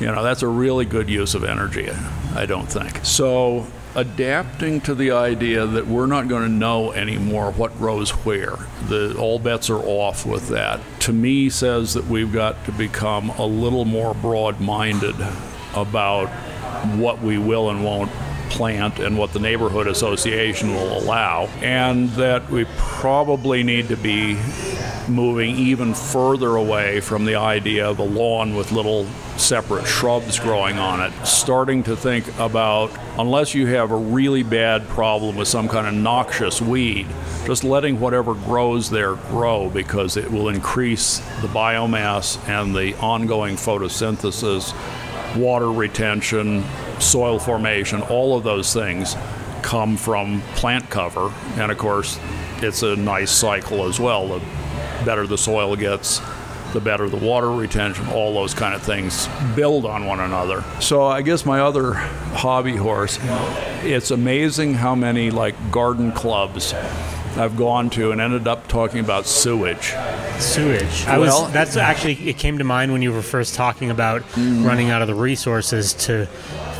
You 0.00 0.06
know, 0.06 0.22
that's 0.22 0.42
a 0.42 0.48
really 0.48 0.84
good 0.84 1.08
use 1.08 1.34
of 1.34 1.44
energy. 1.44 1.88
I 2.34 2.46
don't 2.46 2.66
think 2.66 3.04
so 3.04 3.66
adapting 3.94 4.80
to 4.82 4.94
the 4.94 5.12
idea 5.12 5.66
that 5.66 5.86
we're 5.86 6.06
not 6.06 6.28
going 6.28 6.42
to 6.42 6.48
know 6.48 6.92
anymore 6.92 7.52
what 7.52 7.76
grows 7.78 8.10
where. 8.10 8.56
The, 8.88 9.16
all 9.18 9.38
bets 9.38 9.70
are 9.70 9.78
off 9.78 10.26
with 10.26 10.48
that. 10.48 10.80
To 11.00 11.12
me, 11.12 11.48
says 11.48 11.94
that 11.94 12.06
we've 12.06 12.32
got 12.32 12.64
to 12.64 12.72
become 12.72 13.30
a 13.30 13.46
little 13.46 13.84
more 13.84 14.14
broad 14.14 14.60
minded 14.60 15.14
about 15.74 16.28
what 16.96 17.20
we 17.20 17.38
will 17.38 17.70
and 17.70 17.84
won't 17.84 18.10
plant 18.50 18.98
and 18.98 19.18
what 19.18 19.32
the 19.32 19.38
neighborhood 19.38 19.86
association 19.86 20.74
will 20.74 20.98
allow, 20.98 21.46
and 21.60 22.08
that 22.10 22.48
we 22.50 22.66
probably 22.76 23.62
need 23.62 23.88
to 23.88 23.96
be 23.96 24.38
moving 25.08 25.56
even 25.56 25.94
further 25.94 26.56
away 26.56 27.00
from 27.00 27.24
the 27.24 27.34
idea 27.34 27.88
of 27.88 27.98
a 27.98 28.04
lawn 28.04 28.54
with 28.54 28.72
little 28.72 29.06
separate 29.36 29.86
shrubs 29.86 30.38
growing 30.38 30.78
on 30.78 31.00
it, 31.00 31.26
starting 31.26 31.82
to 31.82 31.96
think 31.96 32.26
about 32.38 32.90
unless 33.18 33.54
you 33.54 33.66
have 33.66 33.90
a 33.90 33.96
really 33.96 34.42
bad 34.42 34.86
problem 34.88 35.36
with 35.36 35.48
some 35.48 35.68
kind 35.68 35.86
of 35.86 35.94
noxious 35.94 36.60
weed, 36.60 37.06
just 37.46 37.64
letting 37.64 38.00
whatever 38.00 38.34
grows 38.34 38.90
there 38.90 39.14
grow 39.14 39.68
because 39.68 40.16
it 40.16 40.30
will 40.30 40.48
increase 40.48 41.18
the 41.40 41.48
biomass 41.48 42.38
and 42.48 42.74
the 42.74 42.94
ongoing 42.96 43.56
photosynthesis, 43.56 44.74
water 45.36 45.70
retention, 45.70 46.64
soil 47.00 47.38
formation, 47.38 48.02
all 48.02 48.36
of 48.36 48.44
those 48.44 48.72
things 48.72 49.16
come 49.62 49.96
from 49.96 50.42
plant 50.56 50.88
cover. 50.90 51.32
And 51.56 51.72
of 51.72 51.78
course, 51.78 52.18
it's 52.58 52.82
a 52.82 52.96
nice 52.96 53.30
cycle 53.30 53.86
as 53.86 53.98
well. 53.98 54.28
The 54.28 54.44
better 55.04 55.26
the 55.26 55.38
soil 55.38 55.74
gets, 55.76 56.20
the 56.72 56.80
better 56.80 57.08
the 57.08 57.16
water 57.16 57.50
retention, 57.50 58.06
all 58.08 58.34
those 58.34 58.54
kind 58.54 58.74
of 58.74 58.82
things 58.82 59.28
build 59.56 59.86
on 59.86 60.06
one 60.06 60.20
another. 60.20 60.64
So 60.80 61.04
I 61.04 61.22
guess 61.22 61.46
my 61.46 61.60
other 61.60 61.94
hobby 61.94 62.76
horse, 62.76 63.18
it's 63.82 64.10
amazing 64.10 64.74
how 64.74 64.94
many 64.94 65.30
like 65.30 65.54
garden 65.70 66.12
clubs 66.12 66.74
I've 67.36 67.56
gone 67.56 67.90
to 67.90 68.12
and 68.12 68.20
ended 68.20 68.46
up 68.46 68.68
talking 68.68 69.00
about 69.00 69.26
sewage. 69.26 69.92
Sewage. 70.38 71.06
I 71.06 71.18
Well- 71.18 71.44
was 71.44 71.52
that's 71.52 71.76
actually 71.76 72.28
it 72.28 72.38
came 72.38 72.58
to 72.58 72.64
mind 72.64 72.92
when 72.92 73.02
you 73.02 73.12
were 73.12 73.22
first 73.22 73.54
talking 73.54 73.90
about 73.90 74.22
mm. 74.32 74.64
running 74.64 74.90
out 74.90 75.02
of 75.02 75.08
the 75.08 75.14
resources 75.14 75.94
to 75.94 76.28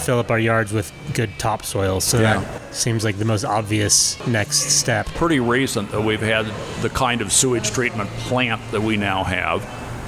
fill 0.04 0.18
up 0.18 0.30
our 0.30 0.38
yards 0.38 0.72
with 0.72 0.92
good 1.14 1.30
topsoil. 1.38 2.00
So 2.00 2.20
Yeah. 2.20 2.40
that 2.40 2.74
seems 2.74 3.04
like 3.04 3.18
the 3.18 3.24
most 3.24 3.44
obvious 3.44 4.16
next 4.26 4.70
step. 4.78 5.06
Pretty 5.14 5.40
recent 5.40 5.90
that 5.92 6.02
we've 6.02 6.20
had 6.20 6.46
the 6.82 6.90
kind 6.90 7.20
of 7.20 7.32
sewage 7.32 7.70
treatment 7.70 8.10
plant 8.28 8.60
that 8.72 8.82
we 8.82 8.96
now 8.96 9.24
have, 9.24 9.64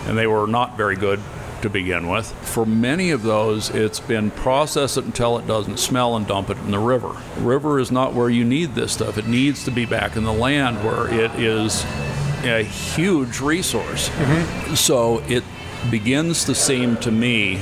and 0.06 0.16
they 0.16 0.26
were 0.26 0.46
not 0.46 0.76
very 0.76 0.96
good 0.96 1.20
to 1.62 1.70
begin 1.70 2.08
with. 2.08 2.26
For 2.42 2.66
many 2.66 3.10
of 3.10 3.22
those, 3.22 3.70
it's 3.70 3.98
been 3.98 4.30
process 4.30 4.98
it 4.98 5.06
until 5.06 5.38
it 5.38 5.46
doesn't 5.46 5.78
smell 5.78 6.14
and 6.14 6.26
dump 6.26 6.50
it 6.50 6.58
in 6.58 6.70
the 6.70 6.78
river. 6.78 7.12
River 7.38 7.80
is 7.80 7.90
not 7.90 8.12
where 8.12 8.28
you 8.28 8.44
need 8.44 8.74
this 8.74 8.92
stuff. 8.92 9.16
It 9.16 9.26
needs 9.26 9.64
to 9.64 9.70
be 9.70 9.86
back 9.86 10.16
in 10.16 10.24
the 10.24 10.32
land 10.32 10.84
where 10.84 11.08
it 11.08 11.30
is 11.36 11.84
a 12.44 12.62
huge 12.62 13.40
resource. 13.40 14.10
Mm-hmm. 14.10 14.74
So 14.74 15.22
it 15.28 15.42
begins 15.90 16.44
to 16.44 16.54
seem 16.54 16.96
to 16.98 17.10
me 17.10 17.56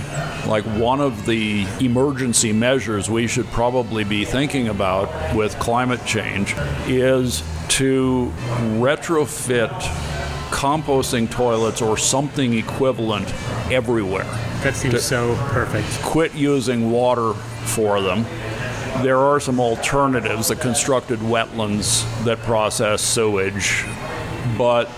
like 0.46 0.64
one 0.64 1.00
of 1.00 1.26
the 1.26 1.66
emergency 1.80 2.52
measures 2.52 3.08
we 3.10 3.26
should 3.26 3.46
probably 3.46 4.04
be 4.04 4.24
thinking 4.24 4.68
about 4.68 5.34
with 5.34 5.58
climate 5.58 6.04
change 6.04 6.54
is 6.86 7.42
to 7.68 8.32
retrofit 8.78 9.70
composting 10.50 11.30
toilets 11.30 11.82
or 11.82 11.96
something 11.96 12.54
equivalent 12.54 13.28
everywhere. 13.72 14.24
That 14.62 14.76
seems 14.76 15.02
so 15.02 15.34
perfect. 15.48 15.88
Quit 16.02 16.34
using 16.34 16.90
water 16.90 17.34
for 17.34 18.00
them. 18.00 18.24
There 19.02 19.18
are 19.18 19.40
some 19.40 19.58
alternatives, 19.58 20.48
the 20.48 20.56
constructed 20.56 21.18
wetlands 21.18 22.04
that 22.24 22.38
process 22.38 23.02
sewage, 23.02 23.84
but 24.56 24.88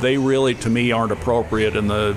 they 0.00 0.18
really, 0.18 0.54
to 0.56 0.70
me, 0.70 0.92
aren't 0.92 1.12
appropriate 1.12 1.76
in 1.76 1.86
the 1.86 2.14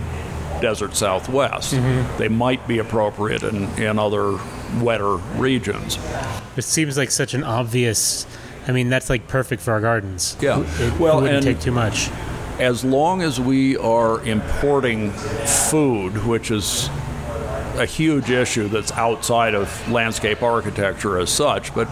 desert 0.64 0.96
southwest. 0.96 1.74
Mm-hmm. 1.76 2.18
They 2.18 2.30
might 2.30 2.66
be 2.70 2.80
appropriate 2.80 3.44
in, 3.44 3.66
in 3.78 4.00
other 4.00 4.40
wetter 4.82 5.16
regions. 5.38 6.00
It 6.56 6.62
seems 6.64 6.98
like 6.98 7.12
such 7.12 7.34
an 7.34 7.44
obvious. 7.44 8.26
I 8.66 8.72
mean, 8.72 8.88
that's 8.90 9.10
like 9.10 9.28
perfect 9.28 9.62
for 9.62 9.74
our 9.74 9.82
gardens. 9.82 10.38
Yeah. 10.40 10.62
It 10.80 10.98
Well, 11.00 11.16
wouldn't 11.20 11.36
and- 11.36 11.46
take 11.46 11.60
too 11.60 11.74
much. 11.74 12.10
as 12.60 12.86
long 12.86 13.22
as 13.22 13.42
we 13.42 13.76
are 13.78 14.24
importing 14.26 15.12
food, 15.12 16.26
which 16.26 16.50
is 16.50 16.90
a 17.76 17.86
huge 17.86 18.30
issue 18.30 18.70
that's 18.70 18.92
outside 18.94 19.56
of 19.56 19.68
landscape 19.92 20.42
architecture 20.44 21.20
as 21.20 21.30
such, 21.30 21.76
but 21.76 21.90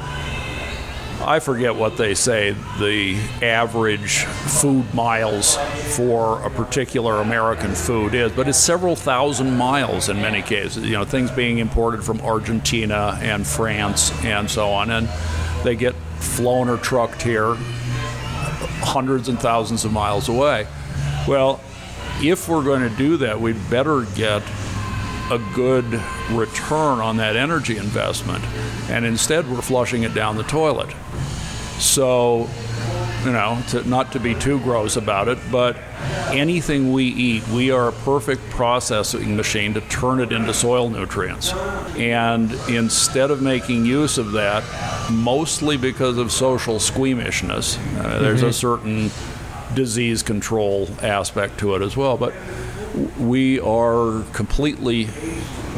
I 1.23 1.39
forget 1.39 1.75
what 1.75 1.97
they 1.97 2.15
say 2.15 2.55
the 2.79 3.15
average 3.43 4.23
food 4.23 4.91
miles 4.93 5.55
for 5.95 6.41
a 6.41 6.49
particular 6.49 7.21
American 7.21 7.75
food 7.75 8.15
is, 8.15 8.31
but 8.31 8.47
it's 8.47 8.57
several 8.57 8.95
thousand 8.95 9.55
miles 9.55 10.09
in 10.09 10.17
many 10.17 10.41
cases. 10.41 10.83
You 10.83 10.93
know, 10.93 11.05
things 11.05 11.29
being 11.29 11.59
imported 11.59 12.03
from 12.03 12.21
Argentina 12.21 13.19
and 13.21 13.45
France 13.45 14.11
and 14.23 14.49
so 14.49 14.71
on, 14.71 14.89
and 14.89 15.07
they 15.63 15.75
get 15.75 15.93
flown 16.19 16.69
or 16.69 16.77
trucked 16.77 17.21
here 17.21 17.55
hundreds 18.83 19.29
and 19.29 19.39
thousands 19.39 19.85
of 19.85 19.91
miles 19.91 20.27
away. 20.27 20.67
Well, 21.27 21.61
if 22.19 22.49
we're 22.49 22.63
going 22.63 22.87
to 22.89 22.95
do 22.95 23.17
that, 23.17 23.39
we'd 23.39 23.69
better 23.69 24.03
get 24.15 24.41
a 25.31 25.39
good 25.55 25.85
return 26.31 26.99
on 26.99 27.17
that 27.17 27.37
energy 27.37 27.77
investment. 27.77 28.43
And 28.89 29.05
instead, 29.05 29.49
we're 29.49 29.61
flushing 29.61 30.03
it 30.03 30.13
down 30.13 30.35
the 30.35 30.43
toilet. 30.43 30.93
So, 31.79 32.49
you 33.23 33.31
know, 33.31 33.63
to, 33.69 33.87
not 33.87 34.11
to 34.11 34.19
be 34.19 34.35
too 34.35 34.59
gross 34.59 34.97
about 34.97 35.29
it, 35.29 35.39
but 35.49 35.77
anything 36.31 36.91
we 36.91 37.05
eat, 37.05 37.47
we 37.47 37.71
are 37.71 37.87
a 37.87 37.91
perfect 37.91 38.41
processing 38.49 39.37
machine 39.37 39.73
to 39.75 39.81
turn 39.81 40.19
it 40.19 40.33
into 40.33 40.53
soil 40.53 40.89
nutrients. 40.89 41.53
And 41.95 42.51
instead 42.67 43.31
of 43.31 43.41
making 43.41 43.85
use 43.85 44.17
of 44.17 44.33
that, 44.33 44.63
mostly 45.09 45.77
because 45.77 46.17
of 46.17 46.31
social 46.31 46.79
squeamishness, 46.79 47.77
uh, 47.97 48.19
there's 48.19 48.43
a 48.43 48.51
certain 48.51 49.09
disease 49.73 50.21
control 50.23 50.89
aspect 51.01 51.57
to 51.59 51.75
it 51.75 51.81
as 51.81 51.95
well, 51.95 52.17
but 52.17 52.33
we 53.19 53.59
are 53.59 54.23
completely 54.33 55.07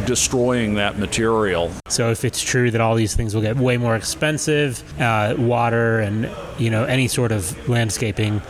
destroying 0.05 0.73
that 0.73 0.97
material 0.97 1.71
So 1.87 2.09
if 2.11 2.25
it's 2.25 2.41
true 2.41 2.71
that 2.71 2.81
all 2.81 2.95
these 2.95 3.15
things 3.15 3.35
will 3.35 3.41
get 3.41 3.55
way 3.57 3.77
more 3.77 3.95
expensive, 3.95 4.83
uh, 4.99 5.35
water 5.37 5.99
and 5.99 6.29
you 6.57 6.69
know 6.69 6.83
any 6.85 7.07
sort 7.07 7.31
of 7.31 7.69
landscaping, 7.69 8.41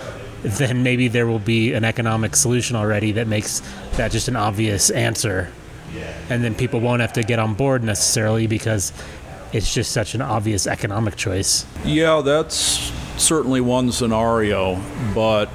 then 0.43 0.83
maybe 0.83 1.07
there 1.09 1.27
will 1.27 1.39
be 1.39 1.73
an 1.73 1.83
economic 1.83 2.35
solution 2.35 2.75
already 2.75 3.11
that 3.13 3.27
makes 3.27 3.61
that 3.97 4.11
just 4.11 4.27
an 4.27 4.35
obvious 4.35 4.89
answer, 4.89 5.51
and 6.29 6.43
then 6.43 6.55
people 6.55 6.79
won't 6.79 7.01
have 7.01 7.13
to 7.13 7.23
get 7.23 7.39
on 7.39 7.53
board 7.53 7.83
necessarily 7.83 8.47
because 8.47 8.93
it's 9.51 9.73
just 9.73 9.91
such 9.91 10.15
an 10.15 10.21
obvious 10.21 10.65
economic 10.65 11.15
choice. 11.15 11.65
Yeah, 11.85 12.21
that's 12.21 12.91
certainly 13.17 13.61
one 13.61 13.91
scenario, 13.91 14.81
but 15.13 15.49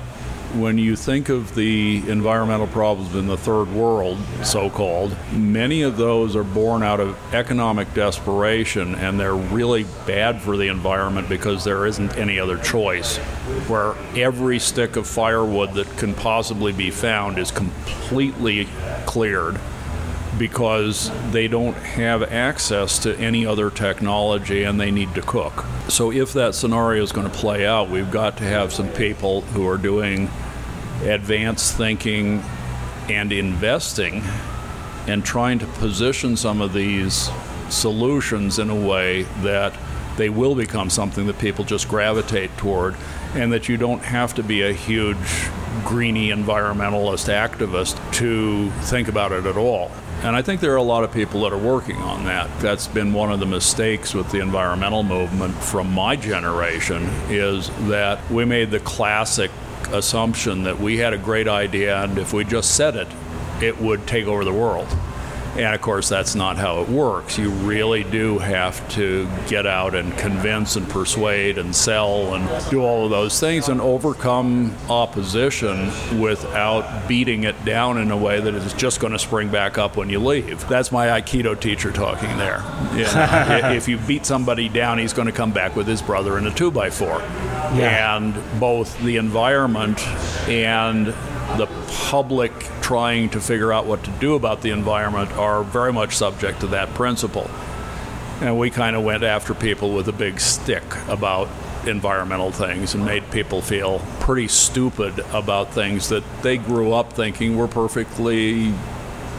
when 0.55 0.79
you 0.79 0.97
think 0.97 1.29
of 1.29 1.55
the 1.55 2.03
environmental 2.09 2.67
problems 2.67 3.15
in 3.15 3.27
the 3.27 3.37
third 3.37 3.71
world, 3.73 4.19
so 4.43 4.71
called, 4.71 5.17
many 5.33 5.83
of 5.83 5.97
those 5.97 6.35
are 6.35 6.45
born 6.45 6.83
out 6.83 7.01
of 7.01 7.17
economic 7.35 7.93
desperation 7.95 8.95
and 8.95 9.21
they're 9.21 9.37
really 9.37 9.85
bad 10.07 10.41
for 10.41 10.57
the 10.57 10.69
environment 10.69 11.29
because 11.29 11.65
there 11.65 11.87
isn't 11.87 12.17
any 12.17 12.39
other 12.39 12.57
choice. 12.59 13.19
Where 13.69 13.95
every 14.17 14.59
stick 14.59 14.97
of 14.97 15.07
firewood 15.07 15.75
that 15.75 15.87
can 15.99 16.15
possibly 16.15 16.73
be 16.73 16.91
found 16.91 17.39
is 17.39 17.51
completely 17.51 18.69
cleared 19.07 19.59
because 20.37 21.11
they 21.31 21.49
don't 21.49 21.75
have 21.75 22.23
access 22.23 22.99
to 23.01 23.17
any 23.19 23.47
other 23.47 23.71
technology 23.71 24.65
and 24.65 24.81
they 24.81 24.91
need 24.91 25.15
to 25.15 25.23
cook. 25.23 25.65
So, 25.89 26.13
if 26.13 26.33
that 26.35 26.55
scenario 26.55 27.03
is 27.03 27.13
going 27.13 27.31
to 27.31 27.37
play 27.37 27.67
out, 27.67 27.89
we've 27.89 28.11
got 28.11 28.37
to 28.39 28.45
have 28.45 28.73
some 28.73 28.89
people 28.91 29.41
who 29.41 29.67
are 29.67 29.79
doing 29.79 30.29
advanced 31.03 31.77
thinking 31.77 32.43
and 33.09 33.33
investing 33.33 34.23
and 35.07 35.25
trying 35.25 35.59
to 35.61 35.67
position 35.67 36.37
some 36.37 36.61
of 36.61 36.73
these 36.73 37.31
solutions 37.71 38.59
in 38.59 38.71
a 38.71 38.75
way 38.75 39.23
that 39.43 39.75
they 40.17 40.29
will 40.29 40.55
become 40.55 40.91
something 40.91 41.27
that 41.27 41.39
people 41.39 41.65
just 41.65 41.89
gravitate 41.89 42.55
toward 42.57 42.97
and 43.35 43.53
that 43.53 43.69
you 43.69 43.77
don't 43.77 44.03
have 44.03 44.35
to 44.35 44.43
be 44.43 44.63
a 44.63 44.73
huge 44.73 45.17
greeny 45.85 46.31
environmentalist 46.31 47.29
activist 47.33 47.97
to 48.13 48.71
think 48.83 49.09
about 49.09 49.33
it 49.33 49.47
at 49.47 49.57
all. 49.57 49.91
And 50.23 50.35
I 50.35 50.43
think 50.43 50.61
there 50.61 50.73
are 50.73 50.77
a 50.77 50.83
lot 50.83 51.05
of 51.05 51.13
people 51.13 51.43
that 51.43 51.53
are 51.53 51.59
working 51.59 51.97
on 51.97 52.25
that. 52.25 52.51
That's 52.61 52.89
been 52.89 53.13
one 53.13 53.31
of 53.31 53.39
the 53.39 53.47
mistakes 53.47 54.15
with 54.15 54.31
the 54.33 54.41
environmental 54.41 55.05
movement 55.05 55.55
from 55.55 55.93
my 55.93 56.17
generation 56.17 57.05
is 57.29 57.71
that 57.89 58.29
we 58.29 58.45
made 58.45 58.73
the 58.73 58.81
classic 58.81 59.53
assumption 59.93 60.65
that 60.65 60.81
we 60.81 60.99
had 60.99 61.13
a 61.13 61.19
great 61.19 61.47
idea 61.47 62.03
and 62.03 62.19
if 62.19 62.33
we 62.33 62.45
just 62.45 62.75
said 62.75 62.97
it, 62.97 63.07
it 63.63 63.81
would 63.81 64.07
take 64.09 64.27
over 64.27 64.45
the 64.45 64.53
world. 64.53 64.89
And 65.59 65.75
of 65.75 65.81
course, 65.81 66.09
that's 66.09 66.37
not 66.37 66.57
how 66.57 66.83
it 66.83 66.89
works. 66.89 67.37
You 67.37 67.51
really 67.51 68.05
do 68.05 68.39
have 68.39 68.89
to 68.91 69.29
get 69.49 69.67
out 69.67 69.97
and 69.97 70.17
convince 70.17 70.77
and 70.77 70.89
persuade 70.89 71.59
and 71.59 71.75
sell 71.75 72.35
and 72.35 72.71
do 72.71 72.81
all 72.81 73.05
of 73.05 73.11
those 73.11 73.41
things 73.41 73.69
and 73.69 73.81
overcome 73.81 74.73
opposition 74.89 75.91
without 76.21 77.09
beating 77.09 77.43
it 77.43 77.65
down 77.65 77.99
in 77.99 78.13
a 78.13 78.17
way 78.17 78.41
that 78.41 78.55
is 78.55 78.73
just 78.75 79.01
going 79.01 79.13
to 79.13 79.19
spring 79.19 79.49
back 79.49 79.79
up 79.79 79.97
when 79.97 80.09
you 80.09 80.21
leave. 80.21 80.67
That's 80.69 80.93
my 80.93 81.09
Aikido 81.21 81.59
teacher 81.59 81.91
talking 81.91 82.37
there. 82.37 82.63
You 82.93 83.05
know, 83.05 83.73
if 83.75 83.89
you 83.89 83.99
beat 83.99 84.27
somebody 84.27 84.69
down, 84.69 84.99
he's 84.99 85.13
going 85.13 85.27
to 85.27 85.33
come 85.33 85.51
back 85.51 85.75
with 85.75 85.89
his 85.89 86.01
brother 86.03 86.39
in 86.39 86.47
a 86.47 86.55
two 86.55 86.71
by 86.71 86.91
four. 86.91 87.19
Yeah. 87.75 88.17
And 88.17 88.61
both 88.61 88.97
the 89.03 89.17
environment 89.17 90.01
and 90.49 91.09
the 91.57 91.67
public 91.89 92.53
trying 92.83 93.31
to 93.31 93.41
figure 93.41 93.73
out 93.73 93.87
what 93.87 94.05
to 94.05 94.11
do 94.13 94.35
about 94.35 94.63
the 94.63 94.71
environment 94.71 95.33
are 95.33 95.65
very 95.65 95.93
much 95.93 96.17
subject 96.17 96.61
to 96.61 96.67
that 96.69 96.93
principle. 96.95 97.51
And 98.41 98.59
we 98.59 98.71
kind 98.71 98.95
of 98.95 99.03
went 99.03 99.25
after 99.25 99.55
people 99.55 99.95
with 99.95 100.09
a 100.09 100.13
big 100.13 100.39
stick 100.41 100.85
about 101.09 101.49
environmental 101.87 102.53
things 102.53 102.95
and 102.95 103.05
made 103.05 103.29
people 103.31 103.63
feel 103.63 104.01
pretty 104.21 104.49
stupid 104.49 105.19
about 105.33 105.73
things 105.73 106.09
that 106.11 106.23
they 106.43 106.57
grew 106.57 106.93
up 106.93 107.13
thinking 107.13 107.57
were 107.57 107.69
perfectly 107.69 108.73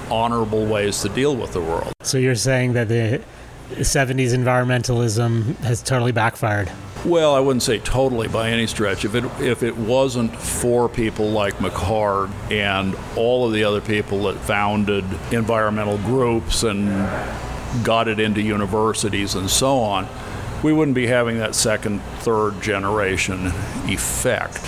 honorable 0.09 0.65
ways 0.65 1.01
to 1.01 1.09
deal 1.09 1.35
with 1.35 1.53
the 1.53 1.61
world. 1.61 1.93
So 2.01 2.17
you're 2.17 2.35
saying 2.35 2.73
that 2.73 2.87
the 2.87 3.21
70s 3.77 4.33
environmentalism 4.33 5.55
has 5.57 5.81
totally 5.81 6.11
backfired? 6.11 6.71
Well, 7.05 7.33
I 7.33 7.39
wouldn't 7.39 7.63
say 7.63 7.79
totally 7.79 8.27
by 8.27 8.49
any 8.49 8.67
stretch. 8.67 9.05
If 9.05 9.15
it 9.15 9.23
if 9.39 9.63
it 9.63 9.77
wasn't 9.77 10.35
for 10.35 10.89
people 10.89 11.29
like 11.29 11.55
McHarg 11.55 12.29
and 12.51 12.93
all 13.15 13.47
of 13.47 13.53
the 13.53 13.63
other 13.63 13.79
people 13.79 14.23
that 14.23 14.35
founded 14.37 15.05
environmental 15.31 15.97
groups 15.99 16.63
and 16.63 16.89
got 17.85 18.09
it 18.09 18.19
into 18.19 18.41
universities 18.41 19.35
and 19.35 19.49
so 19.49 19.77
on, 19.77 20.09
we 20.61 20.73
wouldn't 20.73 20.95
be 20.95 21.07
having 21.07 21.37
that 21.37 21.55
second, 21.55 22.01
third 22.19 22.61
generation 22.61 23.47
effect. 23.87 24.61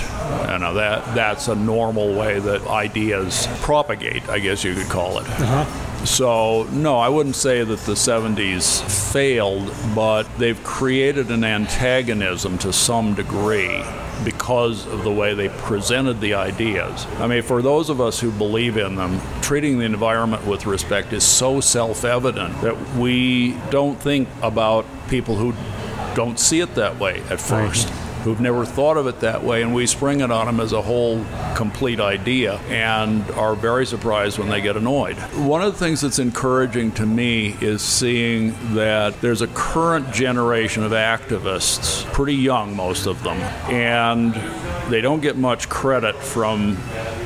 You 0.52 0.60
know 0.60 0.74
that 0.76 1.14
that's 1.14 1.50
a 1.50 1.56
normal 1.56 2.16
way 2.16 2.40
that 2.40 2.66
ideas 2.68 3.48
propagate. 3.60 4.30
I 4.30 4.40
guess 4.40 4.64
you 4.64 4.74
could 4.74 4.88
call 4.88 5.20
it. 5.20 5.28
Uh-huh. 5.28 5.91
So, 6.06 6.64
no, 6.72 6.98
I 6.98 7.10
wouldn't 7.10 7.36
say 7.36 7.64
that 7.64 7.80
the 7.82 7.94
70s 7.94 8.82
failed, 9.12 9.72
but 9.96 10.24
they've 10.40 10.62
created 10.64 11.30
an 11.30 11.44
antagonism 11.44 12.58
to 12.60 12.74
some 12.74 13.14
degree 13.14 13.84
because 14.26 14.88
of 14.88 15.04
the 15.04 15.12
way 15.12 15.34
they 15.34 15.50
presented 15.50 16.20
the 16.20 16.34
ideas. 16.34 17.06
I 17.20 17.28
mean, 17.28 17.44
for 17.44 17.62
those 17.62 17.90
of 17.90 18.02
us 18.02 18.20
who 18.20 18.32
believe 18.32 18.78
in 18.78 18.96
them, 18.96 19.22
treating 19.42 19.78
the 19.78 19.86
environment 19.86 20.46
with 20.46 20.66
respect 20.66 21.14
is 21.14 21.24
so 21.24 21.62
self 21.62 22.04
evident 22.04 22.60
that 22.62 22.96
we 22.96 23.54
don't 23.70 24.00
think 24.00 24.28
about 24.42 24.86
people 25.08 25.36
who 25.36 25.54
don't 26.16 26.40
see 26.40 26.60
it 26.60 26.76
that 26.76 27.00
way 27.00 27.22
at 27.30 27.40
first 27.40 27.92
who've 28.24 28.40
never 28.40 28.66
thought 28.66 28.98
of 28.98 29.08
it 29.08 29.20
that 29.22 29.44
way, 29.44 29.62
and 29.62 29.74
we 29.74 29.86
spring 29.86 30.22
it 30.22 30.32
on 30.32 30.46
them 30.46 30.60
as 30.60 30.74
a 30.74 30.82
whole 30.82 31.24
complete 31.56 32.00
idea 32.00 32.58
and 32.70 33.30
are 33.32 33.56
very 33.56 33.86
surprised 33.86 34.38
when 34.38 34.50
they 34.50 34.62
get 34.62 34.78
annoyed. 34.78 35.18
One 35.36 35.62
of 35.62 35.74
the 35.74 35.80
things 35.80 36.02
that's 36.02 36.20
encouraging 36.20 36.92
to 36.94 37.06
me 37.06 37.56
is 37.62 37.82
seeing 37.82 38.54
that 38.76 39.20
there's 39.22 39.42
a 39.42 39.48
current 39.48 40.12
generation 40.14 40.84
of 40.84 40.92
activists, 40.92 42.04
pretty 42.14 42.36
young, 42.36 42.76
most 42.76 43.06
of 43.06 43.22
them, 43.24 43.38
and 43.72 44.34
they 44.92 45.02
don't 45.02 45.22
get 45.22 45.38
much 45.38 45.70
credit 45.70 46.16
from 46.16 46.78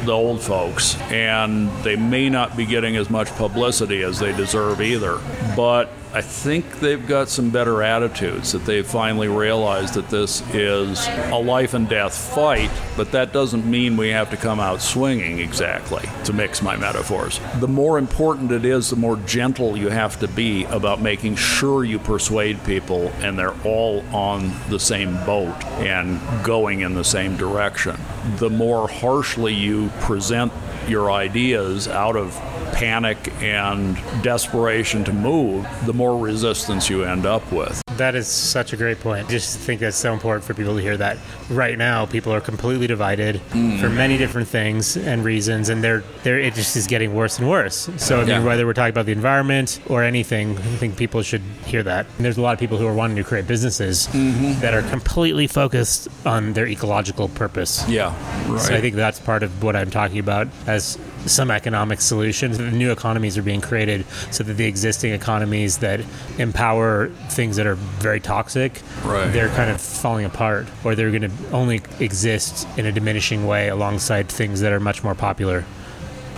the 0.06 0.12
old 0.12 0.42
folks, 0.42 1.00
and 1.12 1.70
they 1.84 1.96
may 1.96 2.30
not 2.30 2.56
be 2.56 2.66
getting 2.66 2.96
as 2.96 3.10
much 3.10 3.30
publicity 3.32 4.04
as 4.04 4.20
they 4.20 4.36
deserve 4.36 4.82
either. 4.82 5.20
But 5.56 5.90
I 6.16 6.22
think 6.22 6.80
they've 6.80 7.06
got 7.06 7.28
some 7.28 7.50
better 7.50 7.84
attitudes, 7.84 8.54
that 8.54 8.66
they've 8.66 8.88
finally 8.88 9.28
realized 9.28 9.96
that 9.96 10.08
this 10.08 10.42
is 10.54 11.06
a 11.30 11.36
life 11.36 11.74
and 11.74 11.90
death 11.90 12.16
fight, 12.16 12.72
but 12.96 13.12
that 13.12 13.34
doesn't 13.34 13.70
mean 13.70 13.98
we 13.98 14.12
have 14.12 14.30
to 14.30 14.38
come 14.38 14.62
out 14.62 14.82
swinging 14.82 15.40
exactly, 15.40 16.08
to 16.24 16.32
mix 16.32 16.62
my 16.62 16.78
metaphors. 16.78 17.42
The 17.60 17.68
more 17.68 17.98
important 17.98 18.54
it 18.54 18.64
is, 18.64 18.90
the 18.90 18.96
more 18.96 19.18
gentle 19.18 19.76
you 19.76 19.90
have 19.90 20.18
to 20.22 20.30
be 20.30 20.64
about 20.64 21.02
making 21.02 21.36
sure 21.36 21.84
you 21.84 22.00
persuade 22.00 22.64
people 22.64 23.10
and 23.20 23.38
they're 23.38 23.62
all 23.66 24.00
on 24.16 24.54
the 24.70 24.80
same 24.80 25.16
boat 25.26 25.62
and 25.82 26.22
going 26.46 26.80
in 26.80 26.94
the 26.94 27.04
same 27.04 27.36
direction. 27.36 27.98
The 28.38 28.50
more 28.50 28.88
harshly 28.88 29.54
you 29.54 29.90
present 30.02 30.52
your 30.88 31.12
ideas 31.12 31.88
out 31.88 32.16
of 32.16 32.34
panic 32.74 33.32
and 33.42 33.96
desperation 34.24 35.04
to 35.06 35.14
move, 35.14 35.68
the 35.86 35.94
more 35.94 36.20
resistance 36.20 36.90
you 36.90 37.04
end 37.04 37.26
up 37.26 37.50
with. 37.52 37.85
That 37.98 38.16
is 38.16 38.28
such 38.28 38.74
a 38.74 38.78
great 38.78 39.00
point. 39.00 39.30
Just 39.30 39.58
think 39.58 39.80
that's 39.82 39.98
so 39.98 40.14
important 40.14 40.44
for 40.44 40.54
people 40.54 40.76
to 40.76 40.82
hear 40.82 40.98
that. 40.98 41.18
Right 41.50 41.78
now, 41.78 42.06
people 42.06 42.34
are 42.34 42.42
completely 42.42 42.88
divided 42.88 43.42
mm. 43.52 43.80
for 43.80 43.90
many 43.90 44.18
different 44.18 44.48
things 44.48 44.98
and 44.98 45.24
reasons, 45.24 45.70
and 45.70 45.84
they're 45.84 46.04
they're 46.24 46.40
it 46.40 46.54
just 46.54 46.76
is 46.76 46.88
getting 46.88 47.14
worse 47.14 47.40
and 47.40 47.50
worse. 47.50 47.90
So 47.98 48.18
I 48.18 48.20
mean, 48.20 48.30
Yeah. 48.30 48.44
whether 48.44 48.66
we're 48.66 48.74
talking 48.74 48.90
about 48.90 49.06
the 49.06 49.12
environment 49.12 49.80
or 49.88 50.04
anything, 50.04 50.58
I 50.58 50.78
think 50.78 50.98
people 50.98 51.22
should 51.22 51.42
hear 51.66 51.84
that. 51.84 52.06
And 52.18 52.26
there's 52.26 52.38
a 52.38 52.42
lot 52.42 52.54
of 52.54 52.60
people 52.60 52.78
who 52.78 52.88
are 52.88 52.94
wanting 52.94 53.18
to 53.18 53.24
create 53.24 53.48
businesses 53.48 54.08
mm-hmm. 54.08 54.60
that 54.62 54.74
are 54.74 54.82
completely 54.84 55.48
focused 55.48 56.08
on 56.26 56.54
their 56.54 56.68
ecological 56.68 57.30
purpose. 57.30 57.88
Yeah, 57.88 58.14
right. 58.50 58.60
So 58.62 58.76
I 58.76 58.82
think 58.82 58.96
that's 58.96 59.20
part 59.20 59.44
of 59.44 59.64
what 59.64 59.76
I'm 59.76 59.90
talking 59.92 60.20
about 60.20 60.48
as 60.68 60.98
some 61.26 61.50
economic 61.52 62.02
solutions. 62.02 62.58
The 62.58 62.72
new 62.72 62.92
economies 62.92 63.38
are 63.38 63.42
being 63.42 63.62
created 63.62 64.06
so 64.32 64.44
that 64.44 64.54
the 64.54 64.66
existing 64.66 65.12
economies 65.14 65.80
that 65.80 66.02
empower 66.38 67.10
things 67.30 67.56
that 67.56 67.66
are 67.68 67.76
very 67.76 68.20
toxic, 68.20 68.82
Right. 69.04 69.32
they're 69.32 69.50
kind 69.50 69.70
of 69.72 69.82
falling 69.82 70.26
apart, 70.26 70.68
or 70.84 70.96
they're 70.96 71.10
going 71.12 71.24
to 71.24 71.32
only 71.52 71.82
exist 72.00 72.68
in 72.78 72.86
a 72.86 72.92
diminishing 72.92 73.48
way 73.48 73.70
alongside 73.70 74.30
things 74.30 74.62
that 74.62 74.72
are 74.74 74.80
much 74.80 75.04
more 75.04 75.16
popular. 75.16 75.66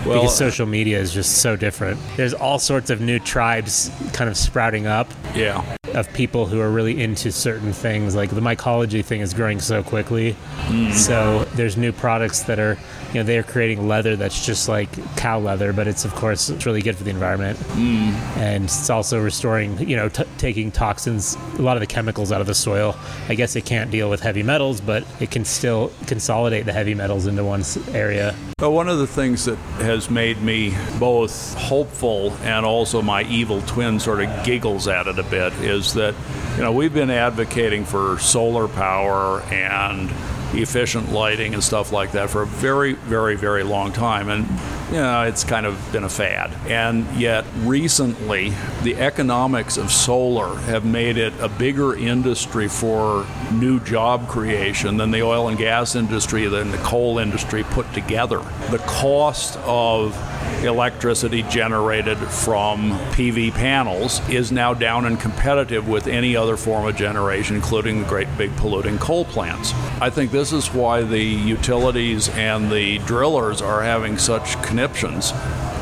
well, 0.06 0.22
because 0.22 0.36
social 0.38 0.64
media 0.66 0.98
is 0.98 1.12
just 1.12 1.38
so 1.42 1.56
different. 1.56 1.98
There's 2.16 2.32
all 2.32 2.58
sorts 2.60 2.88
of 2.88 3.00
new 3.00 3.18
tribes 3.18 3.90
kind 4.12 4.30
of 4.30 4.36
sprouting 4.36 4.86
up 4.86 5.08
yeah, 5.34 5.64
of 5.94 6.12
people 6.12 6.46
who 6.46 6.60
are 6.60 6.70
really 6.70 7.02
into 7.02 7.32
certain 7.32 7.72
things. 7.72 8.14
Like 8.14 8.30
the 8.30 8.40
mycology 8.40 9.04
thing 9.04 9.20
is 9.20 9.34
growing 9.34 9.60
so 9.60 9.82
quickly. 9.82 10.36
Mm. 10.66 10.92
So 10.92 11.44
there's 11.54 11.76
new 11.76 11.92
products 11.92 12.42
that 12.44 12.58
are, 12.58 12.78
you 13.08 13.14
know, 13.14 13.22
they're 13.22 13.42
creating 13.42 13.88
leather 13.88 14.16
that's 14.16 14.44
just 14.44 14.68
like 14.68 14.88
cow 15.16 15.38
leather, 15.38 15.72
but 15.72 15.86
it's 15.86 16.04
of 16.04 16.14
course 16.14 16.50
it's 16.50 16.66
really 16.66 16.82
good 16.82 16.96
for 16.96 17.04
the 17.04 17.10
environment. 17.10 17.58
Mm. 17.58 18.12
And 18.38 18.64
it's 18.64 18.90
also 18.90 19.22
restoring, 19.22 19.78
you 19.88 19.96
know, 19.96 20.08
t- 20.08 20.24
taking 20.38 20.70
toxins, 20.70 21.36
a 21.58 21.62
lot 21.62 21.76
of 21.76 21.80
the 21.80 21.86
chemicals 21.86 22.32
out 22.32 22.40
of 22.40 22.46
the 22.46 22.54
soil. 22.54 22.96
I 23.28 23.34
guess 23.34 23.56
it 23.56 23.64
can't 23.64 23.90
deal 23.90 24.10
with 24.10 24.20
heavy 24.20 24.42
metals, 24.42 24.80
but 24.80 25.04
it 25.20 25.30
can 25.30 25.44
still 25.44 25.92
consolidate 26.06 26.66
the 26.66 26.72
heavy 26.72 26.94
metals 26.94 27.26
into 27.26 27.44
one 27.44 27.62
area. 27.92 28.34
But 28.58 28.72
one 28.72 28.88
of 28.88 28.98
the 28.98 29.06
things 29.06 29.44
that 29.44 29.56
has 29.82 30.10
made 30.10 30.42
me 30.42 30.74
both 30.98 31.54
hopeful 31.54 32.32
and 32.42 32.66
also 32.66 33.00
my 33.00 33.22
evil 33.22 33.62
twin 33.62 34.00
sort 34.00 34.20
of 34.20 34.44
giggles 34.44 34.88
at 34.88 35.06
it 35.06 35.16
a 35.16 35.22
bit 35.22 35.52
is 35.54 35.77
that, 35.94 36.14
you 36.56 36.62
know, 36.62 36.72
we've 36.72 36.94
been 36.94 37.10
advocating 37.10 37.84
for 37.84 38.18
solar 38.18 38.68
power 38.68 39.40
and 39.42 40.10
efficient 40.52 41.12
lighting 41.12 41.54
and 41.54 41.62
stuff 41.62 41.92
like 41.92 42.12
that 42.12 42.30
for 42.30 42.42
a 42.42 42.46
very, 42.46 42.94
very, 42.94 43.36
very 43.36 43.62
long 43.62 43.92
time. 43.92 44.28
And, 44.28 44.46
you 44.90 44.96
know, 44.96 45.22
it's 45.22 45.44
kind 45.44 45.66
of 45.66 45.92
been 45.92 46.04
a 46.04 46.08
fad. 46.08 46.50
And 46.70 47.06
yet, 47.14 47.44
recently, 47.58 48.54
the 48.82 48.96
economics 48.96 49.76
of 49.76 49.92
solar 49.92 50.56
have 50.60 50.84
made 50.84 51.18
it 51.18 51.34
a 51.40 51.48
bigger 51.48 51.94
industry 51.94 52.68
for 52.68 53.26
new 53.52 53.80
job 53.80 54.28
creation 54.28 54.96
than 54.96 55.10
the 55.10 55.22
oil 55.22 55.48
and 55.48 55.58
gas 55.58 55.94
industry, 55.94 56.46
than 56.46 56.70
the 56.70 56.78
coal 56.78 57.18
industry 57.18 57.64
put 57.64 57.92
together. 57.92 58.38
The 58.70 58.82
cost 58.86 59.58
of 59.58 60.16
electricity 60.64 61.42
generated 61.44 62.18
from 62.18 62.92
PV 63.12 63.52
panels 63.52 64.26
is 64.28 64.50
now 64.50 64.74
down 64.74 65.04
and 65.04 65.20
competitive 65.20 65.86
with 65.86 66.06
any 66.06 66.34
other 66.34 66.56
form 66.56 66.86
of 66.86 66.96
generation, 66.96 67.56
including 67.56 68.00
the 68.00 68.08
great 68.08 68.28
big 68.36 68.54
polluting 68.56 68.98
coal 68.98 69.24
plants. 69.24 69.72
I 70.00 70.10
think 70.10 70.30
this 70.30 70.52
is 70.52 70.72
why 70.72 71.02
the 71.02 71.22
utilities 71.22 72.28
and 72.30 72.72
the 72.72 72.98
drillers 73.00 73.62
are 73.62 73.82
having 73.82 74.18
such 74.18 74.60
conniptions. 74.78 75.32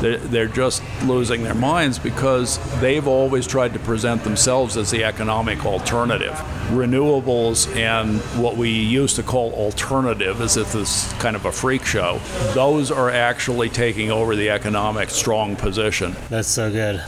They're, 0.01 0.47
just 0.47 0.81
losing 1.03 1.43
their 1.43 1.53
minds 1.53 1.99
because 1.99 2.57
they've 2.79 3.07
always 3.07 3.45
tried 3.45 3.73
to 3.73 3.79
present 3.79 4.23
themselves 4.23 4.75
as 4.75 4.89
the 4.89 5.03
economic 5.03 5.65
alternative. 5.65 6.33
Renewables 6.69 7.75
and 7.75 8.19
what 8.41 8.57
we 8.57 8.69
used 8.69 9.15
to 9.17 9.23
call 9.23 9.53
alternative, 9.53 10.41
as 10.41 10.57
if 10.57 10.73
it's 10.73 11.13
kind 11.13 11.35
of 11.35 11.45
a 11.45 11.51
freak 11.51 11.85
show, 11.85 12.19
those 12.53 12.89
are 12.89 13.11
actually 13.11 13.69
taking 13.69 14.09
over 14.09 14.35
the 14.35 14.49
economic 14.49 15.09
strong 15.09 15.55
position. 15.55 16.15
That's 16.29 16.47
so 16.47 16.71
good. 16.71 17.03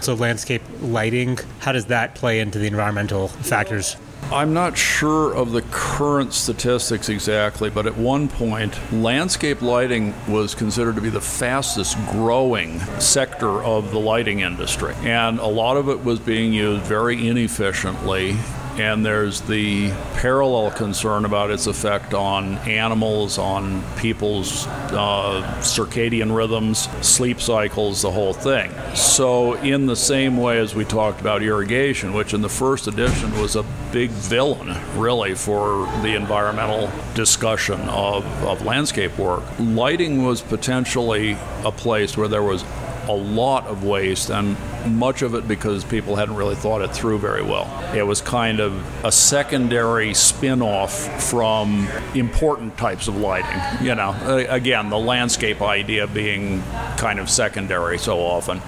So 0.00 0.14
landscape 0.14 0.62
lighting, 0.80 1.38
how 1.60 1.72
does 1.72 1.86
that 1.86 2.16
play 2.16 2.40
into 2.40 2.58
the 2.58 2.66
environmental 2.66 3.28
factors? 3.28 3.96
I'm 4.32 4.52
not 4.52 4.76
sure 4.76 5.32
of 5.32 5.52
the 5.52 5.62
current 5.70 6.34
statistics 6.34 7.08
exactly, 7.08 7.70
but 7.70 7.86
at 7.86 7.96
one 7.96 8.26
point, 8.26 8.76
landscape 8.92 9.62
lighting 9.62 10.14
was 10.26 10.52
considered 10.52 10.96
to 10.96 11.00
be 11.00 11.10
the 11.10 11.20
fastest 11.20 11.96
growing 12.10 12.80
sector 12.98 13.62
of 13.62 13.92
the 13.92 14.00
lighting 14.00 14.40
industry. 14.40 14.94
And 15.02 15.38
a 15.38 15.46
lot 15.46 15.76
of 15.76 15.88
it 15.88 16.02
was 16.02 16.18
being 16.18 16.52
used 16.52 16.82
very 16.82 17.28
inefficiently 17.28 18.36
and 18.78 19.04
there's 19.04 19.40
the 19.42 19.90
parallel 20.14 20.70
concern 20.70 21.24
about 21.24 21.50
its 21.50 21.66
effect 21.66 22.12
on 22.12 22.58
animals, 22.58 23.38
on 23.38 23.82
people's 23.96 24.66
uh, 24.66 25.42
circadian 25.60 26.34
rhythms, 26.34 26.88
sleep 27.06 27.40
cycles, 27.40 28.02
the 28.02 28.10
whole 28.10 28.34
thing. 28.34 28.70
So, 28.94 29.54
in 29.54 29.86
the 29.86 29.96
same 29.96 30.36
way 30.36 30.58
as 30.58 30.74
we 30.74 30.84
talked 30.84 31.20
about 31.20 31.42
irrigation, 31.42 32.12
which 32.12 32.34
in 32.34 32.42
the 32.42 32.48
first 32.48 32.86
edition 32.86 33.32
was 33.40 33.56
a 33.56 33.64
big 33.92 34.10
villain, 34.10 34.76
really, 34.98 35.34
for 35.34 35.86
the 36.02 36.14
environmental 36.14 36.90
discussion 37.14 37.80
of, 37.88 38.24
of 38.44 38.64
landscape 38.64 39.16
work, 39.18 39.44
lighting 39.58 40.24
was 40.24 40.42
potentially 40.42 41.36
a 41.64 41.72
place 41.72 42.16
where 42.16 42.28
there 42.28 42.42
was 42.42 42.64
a 43.08 43.12
lot 43.12 43.66
of 43.66 43.84
waste, 43.84 44.30
and 44.30 44.56
much 44.86 45.22
of 45.22 45.34
it 45.34 45.46
because 45.48 45.84
people 45.84 46.16
hadn't 46.16 46.36
really 46.36 46.54
thought 46.54 46.82
it 46.82 46.92
through 46.92 47.18
very 47.18 47.42
well. 47.42 47.66
It 47.94 48.02
was 48.02 48.20
kind 48.20 48.60
of 48.60 49.04
a 49.04 49.12
secondary 49.12 50.14
spin 50.14 50.62
off 50.62 51.22
from 51.30 51.88
important 52.14 52.76
types 52.76 53.08
of 53.08 53.16
lighting. 53.16 53.86
You 53.86 53.94
know, 53.94 54.46
again, 54.48 54.90
the 54.90 54.98
landscape 54.98 55.62
idea 55.62 56.06
being 56.06 56.62
kind 56.96 57.18
of 57.18 57.30
secondary 57.30 57.98
so 57.98 58.18
often. 58.18 58.58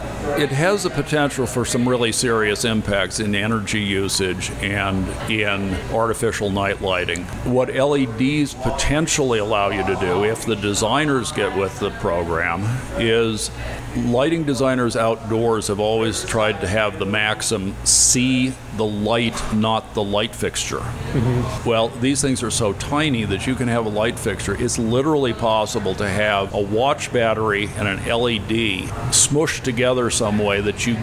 It 0.40 0.50
has 0.50 0.83
the 0.83 0.90
potential 0.90 1.46
for 1.46 1.64
some 1.64 1.88
really 1.88 2.12
serious 2.12 2.64
impacts 2.64 3.20
in 3.20 3.35
energy 3.35 3.81
usage 3.81 4.50
and 4.61 5.07
in 5.31 5.74
artificial 5.92 6.50
night 6.50 6.81
lighting. 6.81 7.24
What 7.44 7.74
LEDs 7.74 8.54
potentially 8.54 9.38
allow 9.38 9.70
you 9.70 9.85
to 9.85 9.96
do, 9.96 10.24
if 10.24 10.44
the 10.44 10.57
designers 10.57 11.33
get 11.33 11.57
with 11.57 11.78
the 11.81 11.90
program, 11.92 12.62
is 12.98 13.50
lighting 13.96 14.44
designers 14.44 14.96
outdoors 14.96 15.68
have 15.68 15.81
always 15.81 16.08
tried 16.25 16.61
to 16.61 16.66
have 16.66 16.99
the 16.99 17.07
maxim 17.07 17.75
see 17.85 18.53
the 18.77 18.85
light, 18.85 19.40
not 19.55 19.94
the 19.94 20.03
light 20.03 20.35
fixture. 20.35 20.79
Mm-hmm. 20.79 21.68
Well, 21.68 21.88
these 21.88 22.21
things 22.23 22.42
are 22.42 22.51
so 22.51 22.73
tiny 22.75 23.25
that 23.25 23.47
you 23.47 23.55
can 23.55 23.68
have 23.68 23.87
a 23.87 23.88
light 23.88 24.18
fixture. 24.18 24.57
It's 24.62 24.79
literally 24.79 25.33
possible 25.33 25.94
to 25.97 26.09
have 26.09 26.55
a 26.55 26.61
watch 26.61 27.12
battery 27.12 27.68
and 27.77 27.88
an 27.88 27.99
LED 28.07 28.88
smushed 29.11 29.62
together 29.62 30.11
some 30.11 30.38
way 30.38 30.61
that 30.61 30.87
you 30.87 30.97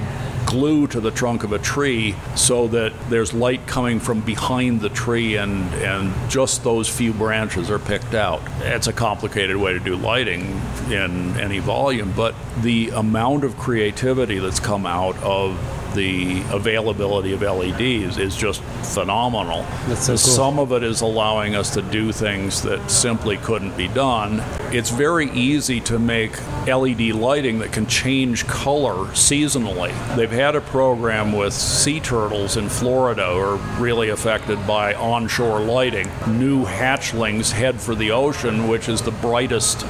glue 0.46 0.88
to 0.88 1.00
the 1.00 1.12
trunk 1.12 1.44
of 1.44 1.52
a 1.52 1.60
tree 1.60 2.16
so 2.36 2.68
that 2.68 2.94
there's 3.10 3.34
light 3.34 3.66
coming 3.68 4.00
from 4.00 4.22
behind 4.22 4.82
the 4.82 4.90
tree 4.90 5.38
and, 5.38 5.74
and 5.76 6.14
just 6.30 6.64
those 6.64 6.88
few 6.88 7.14
branches 7.14 7.70
are 7.70 7.80
picked 7.80 8.14
out. 8.14 8.42
It's 8.60 8.88
a 8.88 8.94
complicated 8.94 9.58
way 9.58 9.74
to 9.74 9.80
do 9.80 9.96
lighting 9.96 10.62
in 10.90 11.38
any 11.40 11.60
volume, 11.60 12.14
but 12.16 12.36
the 12.62 12.90
amount 12.90 13.44
of 13.44 13.58
creativity 13.58 14.40
that's 14.40 14.60
come 14.60 14.86
out 14.86 15.18
of 15.18 15.58
the 15.96 16.44
availability 16.52 17.34
of 17.34 17.42
LEDs 17.42 18.18
is 18.18 18.36
just 18.36 18.62
phenomenal. 18.94 19.64
That's 19.88 20.06
so 20.06 20.12
cool. 20.12 20.18
Some 20.18 20.60
of 20.60 20.72
it 20.74 20.84
is 20.84 21.02
allowing 21.02 21.56
us 21.56 21.74
to 21.74 21.82
do 21.82 22.12
things 22.12 22.62
that 22.64 22.92
simply 22.92 23.38
couldn't 23.38 23.76
be 23.76 23.88
done. 23.88 24.44
It's 24.72 24.90
very 24.90 25.32
easy 25.32 25.80
to 25.82 25.98
make 25.98 26.40
LED 26.68 27.16
lighting 27.16 27.60
that 27.60 27.72
can 27.72 27.88
change 27.88 28.46
color 28.46 29.06
seasonally. 29.14 29.94
They've 30.16 30.30
had 30.30 30.56
a 30.56 30.62
program 30.62 31.32
with 31.32 31.54
sea 31.54 32.00
turtles 32.00 32.58
in 32.58 32.70
Florida 32.70 33.26
who 33.34 33.40
are 33.40 33.56
really 33.82 34.10
affected 34.10 34.66
by 34.68 34.94
onshore 34.94 35.62
lighting. 35.62 36.10
New 36.28 36.66
hatchlings 36.66 37.52
head 37.52 37.80
for 37.80 37.96
the 37.96 38.12
ocean, 38.12 38.68
which 38.68 38.90
is 38.90 39.02
the 39.02 39.12
brightest, 39.12 39.86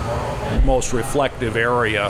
most 0.64 0.94
reflective 0.94 1.58
area 1.58 2.10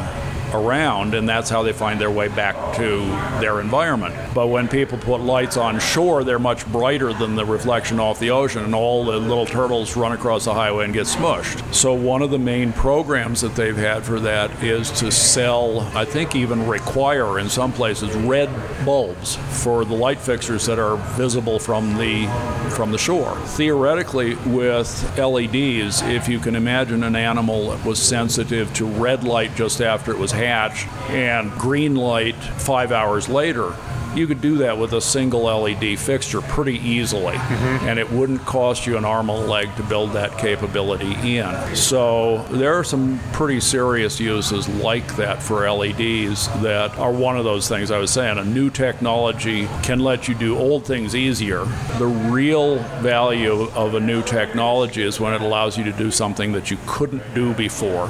around, 0.54 1.14
and 1.14 1.28
that's 1.28 1.50
how 1.50 1.64
they 1.64 1.74
find 1.74 2.00
their 2.00 2.12
way 2.12 2.28
back 2.28 2.56
to 2.78 3.00
their 3.40 3.62
environment. 3.62 4.16
But 4.34 4.48
when 4.48 4.68
people 4.68 4.98
put 4.98 5.22
lights 5.22 5.58
on 5.58 5.80
shore, 5.80 6.24
they're 6.24 6.40
much 6.40 6.66
brighter 6.72 7.14
than 7.14 7.36
the 7.36 7.46
reflection 7.46 8.00
off 8.00 8.20
the 8.20 8.32
ocean, 8.32 8.64
and 8.64 8.76
all 8.76 9.06
the 9.06 9.18
little 9.18 9.46
turtles 9.46 9.96
run 9.96 10.12
across 10.12 10.46
the 10.46 10.54
highway 10.54 10.86
and 10.86 10.94
get 10.94 11.08
smushed. 11.08 11.74
So, 11.74 11.94
one 11.94 12.22
of 12.22 12.32
the 12.32 12.40
main 12.40 12.74
programs 12.74 13.42
that 13.42 13.56
they've 13.56 13.76
had 13.76 14.04
for 14.04 14.20
that 14.22 14.64
is 14.64 14.92
to 15.00 15.12
sell, 15.12 15.82
I 15.96 16.06
think, 16.06 16.36
even 16.36 16.68
require 16.68 17.40
in 17.40 17.50
some 17.50 17.72
places, 17.72 18.16
red 18.16 18.50
bulbs 18.86 19.36
for 19.64 19.86
the 19.86 19.96
light 19.96 20.20
fixtures 20.20 20.66
that 20.66 20.80
are 20.80 20.98
visible 21.16 21.60
from 21.60 21.98
the 21.98 22.28
from 22.76 22.92
the 22.92 22.98
shore. 22.98 23.36
Theoretically, 23.46 24.36
with 24.46 24.88
LEDs, 25.18 26.02
if 26.04 26.28
you 26.28 26.40
can 26.40 26.56
imagine 26.56 27.04
an 27.04 27.16
animal 27.16 27.70
that 27.70 27.86
was 27.86 28.02
sensitive 28.02 28.74
to 28.74 28.86
red 28.86 29.24
light 29.24 29.56
just 29.56 29.82
after 29.82 30.12
it 30.12 30.18
was 30.18 30.32
hatched 30.36 30.88
and 31.10 31.52
green 31.54 31.96
light 31.96 32.36
five 32.36 32.92
hours 32.92 33.28
later, 33.30 33.74
you 34.16 34.28
could 34.28 34.42
do 34.42 34.58
that 34.60 34.78
with 34.78 34.94
a 34.94 35.02
single 35.02 35.44
LED 35.44 36.00
fixture 36.00 36.42
pretty 36.42 36.78
easily, 36.78 37.36
mm-hmm. 37.36 37.88
and 37.88 38.00
it 38.00 38.10
wouldn't 38.10 38.42
cost 38.46 38.88
you 38.88 38.98
an 38.98 39.06
arm 39.06 39.30
and 39.30 39.44
a 39.44 39.48
leg 39.48 39.76
to 39.76 39.84
build 39.84 40.14
that 40.14 40.38
capability 40.38 41.38
in. 41.38 41.76
So 41.76 42.44
there 42.50 42.74
are 42.76 42.84
some 42.84 43.20
pretty 43.34 43.60
serious 43.60 44.20
uses 44.20 44.70
like 44.70 45.16
that 45.18 45.44
for 45.44 45.70
LEDs 45.70 46.48
that 46.62 46.98
are 46.98 47.12
one 47.12 47.38
of 47.38 47.44
those 47.44 47.68
things 47.68 47.92
I 47.92 47.98
was 47.98 48.12
saying. 48.12 48.38
A 48.38 48.46
new 48.46 48.70
technology 48.70 49.68
can 49.84 50.00
let 50.00 50.28
you 50.28 50.36
do 50.36 50.58
old 50.58 50.86
things 50.86 51.16
easier. 51.16 51.66
The 51.98 52.08
real 52.08 52.78
value 53.02 53.70
of 53.72 53.96
a 53.96 54.00
new 54.00 54.24
technology 54.24 55.04
is 55.04 55.20
when 55.20 55.34
it 55.34 55.42
allows 55.42 55.78
you 55.78 55.84
to 55.86 55.92
do 55.92 56.10
something 56.10 56.54
that 56.54 56.72
you 56.72 56.78
couldn't 56.86 57.24
do 57.34 57.54
before. 57.54 58.10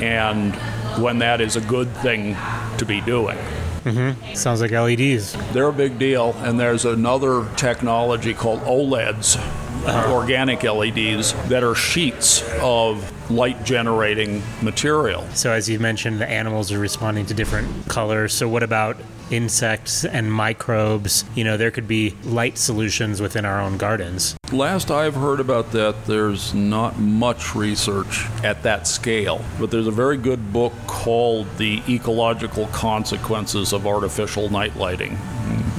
And 0.00 0.58
when 0.98 1.18
that 1.18 1.40
is 1.40 1.56
a 1.56 1.60
good 1.60 1.94
thing 1.96 2.36
to 2.78 2.84
be 2.84 3.00
doing. 3.00 3.38
Mm-hmm. 3.84 4.34
Sounds 4.34 4.60
like 4.60 4.72
LEDs. 4.72 5.36
They're 5.52 5.68
a 5.68 5.72
big 5.72 5.98
deal, 5.98 6.34
and 6.38 6.60
there's 6.60 6.84
another 6.84 7.48
technology 7.56 8.34
called 8.34 8.60
OLEDs. 8.60 9.36
Uh-huh. 9.86 10.12
organic 10.14 10.62
LEDs, 10.62 11.32
that 11.48 11.64
are 11.64 11.74
sheets 11.74 12.42
of 12.60 13.30
light 13.30 13.64
generating 13.64 14.42
material. 14.62 15.26
So, 15.34 15.52
as 15.52 15.68
you 15.68 15.78
mentioned, 15.78 16.20
the 16.20 16.28
animals 16.28 16.70
are 16.72 16.78
responding 16.78 17.26
to 17.26 17.34
different 17.34 17.88
colors. 17.88 18.34
So, 18.34 18.48
what 18.48 18.62
about 18.62 18.96
insects 19.30 20.04
and 20.04 20.30
microbes? 20.32 21.24
You 21.34 21.44
know, 21.44 21.56
there 21.56 21.70
could 21.70 21.88
be 21.88 22.14
light 22.24 22.58
solutions 22.58 23.20
within 23.22 23.44
our 23.44 23.60
own 23.60 23.78
gardens. 23.78 24.36
Last 24.52 24.90
I've 24.90 25.14
heard 25.14 25.38
about 25.40 25.70
that, 25.72 26.06
there's 26.06 26.52
not 26.52 26.98
much 26.98 27.54
research 27.54 28.26
at 28.42 28.62
that 28.64 28.86
scale, 28.86 29.44
but 29.60 29.70
there's 29.70 29.86
a 29.86 29.92
very 29.92 30.16
good 30.16 30.52
book 30.52 30.72
called 30.88 31.46
The 31.56 31.82
Ecological 31.88 32.66
Consequences 32.66 33.72
of 33.72 33.86
Artificial 33.86 34.50
Night 34.50 34.76
Lighting. 34.76 35.16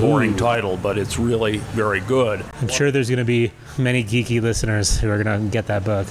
Boring 0.02 0.34
Ooh. 0.34 0.38
title, 0.38 0.78
but 0.78 0.98
it's 0.98 1.18
really 1.18 1.58
very 1.58 2.00
good. 2.02 2.44
I'm 2.62 2.68
sure 2.68 2.92
there's 2.92 3.10
going 3.10 3.20
to 3.20 3.26
be 3.26 3.52
many 3.78 4.04
geeky 4.04 4.42
listeners 4.42 4.98
who 4.98 5.10
are 5.10 5.24
going 5.24 5.46
to 5.46 5.52
get 5.52 5.68
that 5.68 5.86
book. 5.86 6.08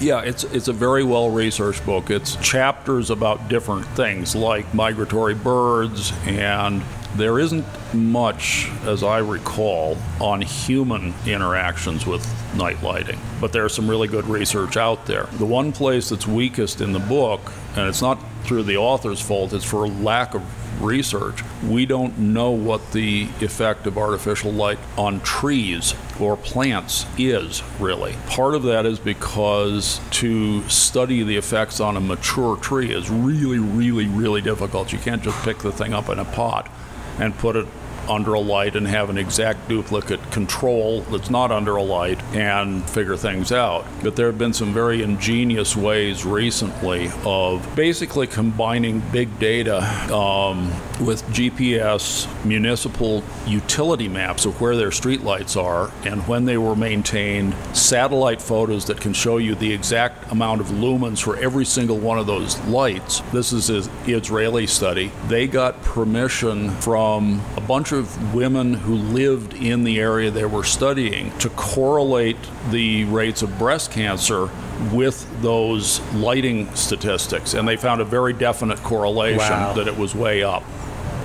Yeah, 0.00 0.22
it's 0.22 0.44
it's 0.44 0.68
a 0.68 0.72
very 0.72 1.04
well 1.04 1.30
researched 1.30 1.84
book. 1.86 2.10
It's 2.10 2.36
chapters 2.36 3.10
about 3.10 3.48
different 3.48 3.86
things 3.88 4.34
like 4.34 4.72
migratory 4.74 5.34
birds 5.34 6.12
and 6.26 6.82
there 7.14 7.38
isn't 7.38 7.66
much, 7.92 8.68
as 8.84 9.02
I 9.02 9.18
recall, 9.18 9.98
on 10.18 10.40
human 10.40 11.12
interactions 11.26 12.06
with 12.06 12.26
night 12.56 12.82
lighting, 12.82 13.18
but 13.40 13.52
there's 13.52 13.74
some 13.74 13.88
really 13.88 14.08
good 14.08 14.26
research 14.26 14.76
out 14.78 15.04
there. 15.04 15.24
The 15.32 15.44
one 15.44 15.72
place 15.72 16.08
that's 16.08 16.26
weakest 16.26 16.80
in 16.80 16.92
the 16.92 17.00
book, 17.00 17.52
and 17.76 17.86
it's 17.86 18.00
not 18.00 18.18
through 18.44 18.62
the 18.62 18.78
author's 18.78 19.20
fault, 19.20 19.52
it's 19.52 19.64
for 19.64 19.86
lack 19.86 20.34
of 20.34 20.42
research, 20.80 21.42
we 21.62 21.86
don't 21.86 22.18
know 22.18 22.50
what 22.50 22.92
the 22.92 23.28
effect 23.40 23.86
of 23.86 23.98
artificial 23.98 24.52
light 24.52 24.78
on 24.96 25.20
trees 25.20 25.94
or 26.20 26.36
plants 26.36 27.06
is 27.18 27.62
really. 27.78 28.14
Part 28.26 28.54
of 28.54 28.62
that 28.64 28.86
is 28.86 28.98
because 28.98 30.00
to 30.12 30.68
study 30.68 31.22
the 31.22 31.36
effects 31.36 31.80
on 31.80 31.96
a 31.96 32.00
mature 32.00 32.56
tree 32.56 32.92
is 32.92 33.10
really, 33.10 33.58
really, 33.58 34.06
really 34.06 34.40
difficult. 34.40 34.92
You 34.92 34.98
can't 34.98 35.22
just 35.22 35.42
pick 35.44 35.58
the 35.58 35.72
thing 35.72 35.92
up 35.92 36.08
in 36.08 36.18
a 36.18 36.24
pot 36.24 36.70
and 37.18 37.36
put 37.36 37.56
it 37.56 37.66
under 38.08 38.34
a 38.34 38.40
light 38.40 38.76
and 38.76 38.86
have 38.86 39.10
an 39.10 39.18
exact 39.18 39.68
duplicate 39.68 40.30
control 40.30 41.02
that's 41.02 41.30
not 41.30 41.50
under 41.50 41.76
a 41.76 41.82
light 41.82 42.22
and 42.34 42.88
figure 42.88 43.16
things 43.16 43.52
out. 43.52 43.86
But 44.02 44.16
there 44.16 44.26
have 44.26 44.38
been 44.38 44.52
some 44.52 44.72
very 44.72 45.02
ingenious 45.02 45.76
ways 45.76 46.24
recently 46.24 47.10
of 47.24 47.74
basically 47.76 48.26
combining 48.26 49.00
big 49.12 49.38
data 49.38 49.82
um, 50.12 50.72
with 51.02 51.22
GPS 51.28 52.26
municipal 52.44 53.22
utility 53.46 54.08
maps 54.08 54.44
of 54.44 54.60
where 54.60 54.76
their 54.76 54.90
streetlights 54.90 55.60
are 55.62 55.90
and 56.04 56.26
when 56.28 56.44
they 56.44 56.56
were 56.56 56.76
maintained, 56.76 57.54
satellite 57.74 58.40
photos 58.40 58.86
that 58.86 59.00
can 59.00 59.12
show 59.12 59.36
you 59.38 59.54
the 59.54 59.72
exact 59.72 60.30
amount 60.32 60.60
of 60.60 60.68
lumens 60.68 61.20
for 61.22 61.36
every 61.36 61.64
single 61.64 61.98
one 61.98 62.18
of 62.18 62.26
those 62.26 62.58
lights. 62.66 63.20
This 63.32 63.52
is 63.52 63.68
an 63.68 63.90
Israeli 64.06 64.66
study. 64.66 65.10
They 65.26 65.46
got 65.46 65.82
permission 65.82 66.70
from 66.76 67.42
a 67.56 67.60
bunch 67.60 67.92
of 67.92 68.34
women 68.34 68.74
who 68.74 68.94
lived 68.94 69.54
in 69.54 69.84
the 69.84 69.98
area 70.00 70.30
they 70.30 70.44
were 70.44 70.64
studying 70.64 71.36
to 71.38 71.48
correlate 71.50 72.36
the 72.70 73.04
rates 73.04 73.42
of 73.42 73.58
breast 73.58 73.90
cancer 73.90 74.48
with 74.92 75.28
those 75.42 76.00
lighting 76.14 76.72
statistics. 76.74 77.54
And 77.54 77.66
they 77.66 77.76
found 77.76 78.00
a 78.00 78.04
very 78.04 78.32
definite 78.32 78.78
correlation 78.82 79.38
Wow. 79.38 79.72
that 79.74 79.88
it 79.88 79.96
was 79.96 80.14
way 80.14 80.42
up. 80.42 80.62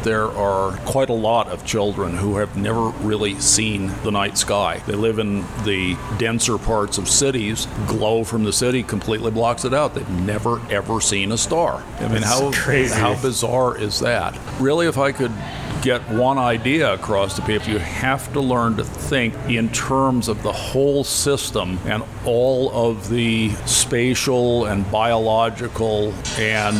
There 0.08 0.32
are 0.32 0.72
quite 0.86 1.10
a 1.10 1.14
lot 1.14 1.50
of 1.50 1.66
children 1.66 2.16
who 2.16 2.38
have 2.38 2.56
never 2.56 2.92
really 3.04 3.38
seen 3.42 3.92
the 4.04 4.10
night 4.10 4.38
sky. 4.38 4.82
They 4.88 4.94
live 4.94 5.20
in 5.20 5.42
the 5.66 5.98
denser 6.18 6.58
parts 6.58 6.98
of 6.98 7.10
cities. 7.10 7.68
Glow 7.88 8.24
from 8.24 8.46
the 8.46 8.54
city 8.54 8.84
completely 8.84 9.32
blocks 9.32 9.66
it 9.66 9.74
out. 9.74 9.96
They've 9.96 10.10
never 10.22 10.62
ever 10.72 11.02
seen 11.02 11.34
a 11.34 11.38
star. 11.38 11.84
I 11.98 12.04
mean, 12.04 12.22
That's 12.22 12.26
how 12.28 12.52
crazy. 12.54 12.96
how 12.98 13.22
bizarre 13.22 13.78
is 13.78 14.00
that? 14.00 14.40
Really, 14.62 14.88
if 14.88 14.98
I 14.98 15.12
could 15.12 15.34
get 15.82 16.00
one 16.10 16.38
idea 16.38 16.94
across 16.94 17.36
to 17.36 17.42
people, 17.42 17.68
you 17.68 17.80
have 17.80 18.32
to 18.32 18.40
learn 18.40 18.78
to 18.78 18.86
think 18.86 19.34
in 19.50 19.68
terms 19.74 20.30
of 20.30 20.42
the 20.42 20.54
whole 20.54 21.04
system 21.04 21.80
and 21.84 22.02
all 22.26 22.72
of 22.72 23.10
the 23.10 23.50
spatial 23.66 24.68
and 24.68 24.90
biological 24.90 26.14
and 26.38 26.78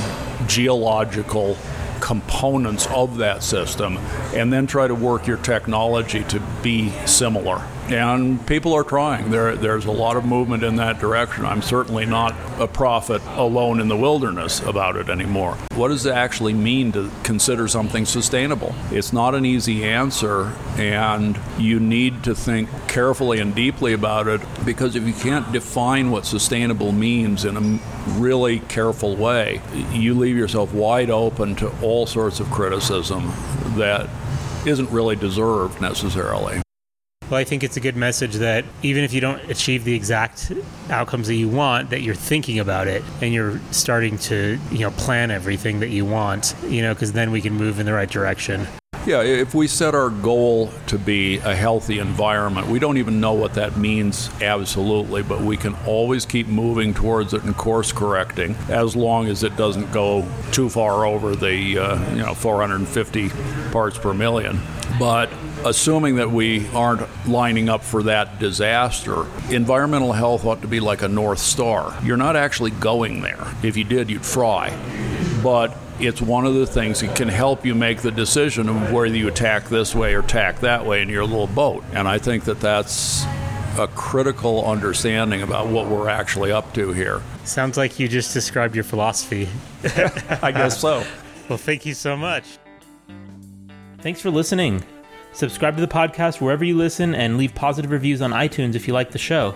geological 0.48 1.58
components 2.02 2.88
of 2.88 3.18
that 3.18 3.44
system 3.44 3.98
and 4.34 4.52
then 4.52 4.68
try 4.68 4.88
to 4.88 4.96
work 4.96 5.28
your 5.28 5.38
technology 5.38 6.24
to 6.26 6.40
be 6.62 6.90
similar. 7.06 7.66
And 7.90 8.46
people 8.46 8.74
are 8.74 8.84
trying. 8.84 9.32
There, 9.32 9.56
there's 9.56 9.86
a 9.86 9.92
lot 9.92 10.18
of 10.18 10.26
movement 10.26 10.64
in 10.64 10.76
that 10.76 11.00
direction. 11.00 11.46
I'm 11.46 11.62
certainly 11.62 12.06
not 12.06 12.36
a 12.60 12.68
prophet 12.68 13.22
alone 13.28 13.80
in 13.80 13.88
the 13.88 13.96
wilderness 13.96 14.60
about 14.60 14.98
it 14.98 15.08
anymore. 15.10 15.54
What 15.74 15.88
does 15.88 16.06
it 16.06 16.14
actually 16.14 16.54
mean 16.54 16.92
to 16.92 17.10
consider 17.24 17.68
something 17.70 18.06
sustainable? 18.06 18.76
It's 18.92 19.14
not 19.14 19.36
an 19.36 19.46
easy 19.46 19.86
answer, 19.86 20.54
and 20.78 21.40
you 21.58 21.80
need 21.80 22.26
to 22.26 22.36
think 22.36 22.70
carefully 22.90 23.40
and 23.40 23.56
deeply 23.56 23.94
about 23.94 24.28
it 24.28 24.42
because 24.66 24.98
if 24.98 25.08
you 25.08 25.14
can't 25.14 25.50
define 25.54 26.12
what 26.12 26.26
sustainable 26.26 26.92
means 26.92 27.46
in 27.46 27.56
a 27.56 27.87
really 28.20 28.60
careful 28.62 29.16
way, 29.16 29.62
you 29.92 30.14
leave 30.14 30.38
yourself 30.38 30.74
wide 30.74 31.10
open 31.10 31.56
to 31.56 31.70
all 31.82 32.06
sorts 32.06 32.40
of 32.40 32.50
criticism 32.50 33.32
that 33.78 34.10
isn't 34.66 34.90
really 34.90 35.16
deserved 35.16 35.82
necessarily. 35.82 36.62
Well, 37.30 37.40
I 37.40 37.44
think 37.44 37.62
it's 37.62 37.76
a 37.76 37.82
good 37.82 37.98
message 37.98 38.36
that 38.36 38.64
even 38.84 39.04
if 39.04 39.14
you 39.14 39.20
don't 39.20 39.42
achieve 39.52 39.84
the 39.84 39.94
exact 39.94 40.54
outcomes 40.90 41.28
that 41.28 41.36
you 41.36 41.50
want, 41.50 41.90
that 41.90 42.02
you're 42.02 42.16
thinking 42.16 42.60
about 42.60 42.88
it 42.88 43.04
and 43.22 43.34
you're 43.34 43.60
starting 43.72 44.18
to, 44.20 44.58
you 44.72 44.80
know, 44.80 44.92
plan 44.92 45.30
everything 45.30 45.82
that 45.82 45.90
you 45.90 46.06
want, 46.06 46.56
you 46.68 46.82
know, 46.82 46.94
because 46.94 47.12
then 47.12 47.32
we 47.32 47.42
can 47.42 47.54
move 47.54 47.80
in 47.80 47.86
the 47.86 47.92
right 47.92 48.10
direction. 48.10 48.66
Yeah, 49.08 49.22
if 49.22 49.56
we 49.56 49.68
set 49.68 49.96
our 49.96 50.10
goal 50.10 50.70
to 50.88 51.00
be 51.00 51.38
a 51.38 51.56
healthy 51.56 52.00
environment, 52.00 52.68
we 52.68 52.78
don't 52.78 52.98
even 52.98 53.22
know 53.22 53.32
what 53.32 53.54
that 53.54 53.78
means 53.78 54.30
absolutely, 54.42 55.24
but 55.24 55.40
we 55.40 55.56
can 55.56 55.76
always 55.86 56.26
keep 56.26 56.48
moving 56.48 56.94
towards 56.94 57.34
it 57.34 57.42
and 57.46 57.56
course 57.56 57.94
correcting 57.94 58.54
as 58.68 58.98
long 58.98 59.28
as 59.28 59.44
it 59.44 59.56
doesn't 59.56 59.94
go 59.94 60.28
too 60.52 60.68
far 60.68 61.06
over 61.06 61.38
the 61.38 61.78
uh, 61.78 62.16
you 62.16 62.22
know 62.22 62.34
450 62.34 63.30
parts 63.72 63.98
per 63.98 64.14
million. 64.14 64.60
But 65.00 65.30
assuming 65.64 66.18
that 66.18 66.30
we 66.30 66.68
aren't 66.72 67.08
lining 67.26 67.70
up 67.70 67.84
for 67.84 68.04
that 68.04 68.40
disaster, 68.40 69.26
environmental 69.50 70.12
health 70.12 70.44
ought 70.44 70.62
to 70.64 70.68
be 70.68 70.82
like 70.82 71.02
a 71.02 71.08
north 71.08 71.40
star. 71.40 71.98
You're 72.04 72.18
not 72.18 72.36
actually 72.36 72.72
going 72.72 73.22
there. 73.22 73.48
If 73.64 73.78
you 73.78 73.86
did, 73.86 74.10
you'd 74.10 74.26
fry. 74.26 74.78
But 75.42 75.78
it's 76.00 76.22
one 76.22 76.46
of 76.46 76.54
the 76.54 76.68
things 76.68 77.02
that 77.02 77.16
can 77.16 77.28
help 77.28 77.66
you 77.66 77.74
make 77.74 78.02
the 78.02 78.12
decision 78.12 78.70
of 78.70 78.92
whether 78.92 79.16
you 79.16 79.28
attack 79.28 79.66
this 79.66 79.96
way 79.96 80.14
or 80.14 80.20
attack 80.20 80.60
that 80.60 80.86
way 80.86 81.02
in 81.02 81.10
your 81.10 81.26
little 81.26 81.48
boat. 81.48 81.84
And 81.94 82.08
I 82.08 82.18
think 82.20 82.46
that 82.46 82.60
that's 82.60 83.24
a 83.78 83.88
critical 83.96 84.66
understanding 84.66 85.42
about 85.42 85.68
what 85.68 85.88
we're 85.88 86.10
actually 86.10 86.52
up 86.52 86.74
to 86.74 86.94
here. 86.94 87.22
Sounds 87.44 87.78
like 87.78 88.00
you 88.00 88.08
just 88.08 88.34
described 88.34 88.76
your 88.76 88.84
philosophy. 88.84 89.48
I 90.42 90.52
guess 90.52 90.80
so. 90.80 91.04
Well, 91.50 91.58
thank 91.58 91.86
you 91.86 91.94
so 91.94 92.18
much. 92.18 92.58
Thanks 94.00 94.22
for 94.22 94.30
listening. 94.30 94.84
Subscribe 95.34 95.76
to 95.76 95.82
the 95.82 95.88
podcast 95.88 96.42
wherever 96.42 96.64
you 96.64 96.76
listen 96.76 97.14
and 97.14 97.38
leave 97.38 97.54
positive 97.54 97.92
reviews 97.92 98.22
on 98.22 98.32
iTunes 98.32 98.76
if 98.76 98.88
you 98.88 98.94
like 98.94 99.12
the 99.12 99.20
show. 99.20 99.56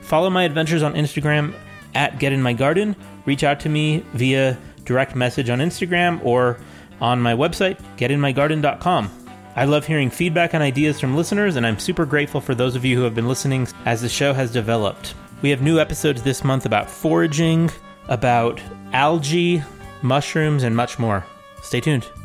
Follow 0.00 0.30
my 0.30 0.44
adventures 0.44 0.82
on 0.82 0.94
Instagram 0.94 1.54
at 1.94 2.18
Get 2.18 2.32
In 2.32 2.40
My 2.40 2.52
Garden. 2.52 2.94
Reach 3.26 3.44
out 3.44 3.60
to 3.60 3.68
me 3.68 4.04
via 4.14 4.56
direct 4.88 5.14
message 5.14 5.50
on 5.50 5.60
Instagram 5.60 6.24
or 6.24 6.58
on 7.00 7.20
my 7.20 7.34
website, 7.34 7.78
getinmygarden.com. 7.96 9.10
I 9.54 9.64
love 9.64 9.86
hearing 9.86 10.10
feedback 10.10 10.54
and 10.54 10.62
ideas 10.62 10.98
from 10.98 11.16
listeners, 11.16 11.56
and 11.56 11.66
I'm 11.66 11.78
super 11.78 12.06
grateful 12.06 12.40
for 12.40 12.54
those 12.54 12.74
of 12.74 12.84
you 12.84 12.96
who 12.96 13.02
have 13.02 13.14
been 13.14 13.28
listening 13.28 13.68
as 13.84 14.00
the 14.00 14.08
show 14.08 14.32
has 14.32 14.50
developed. 14.52 15.14
We 15.42 15.50
have 15.50 15.62
new 15.62 15.78
episodes 15.78 16.22
this 16.22 16.42
month 16.42 16.66
about 16.66 16.90
foraging, 16.90 17.70
about 18.08 18.60
algae, 18.92 19.62
mushrooms, 20.02 20.62
and 20.62 20.74
much 20.74 20.98
more. 20.98 21.24
Stay 21.62 21.80
tuned. 21.80 22.17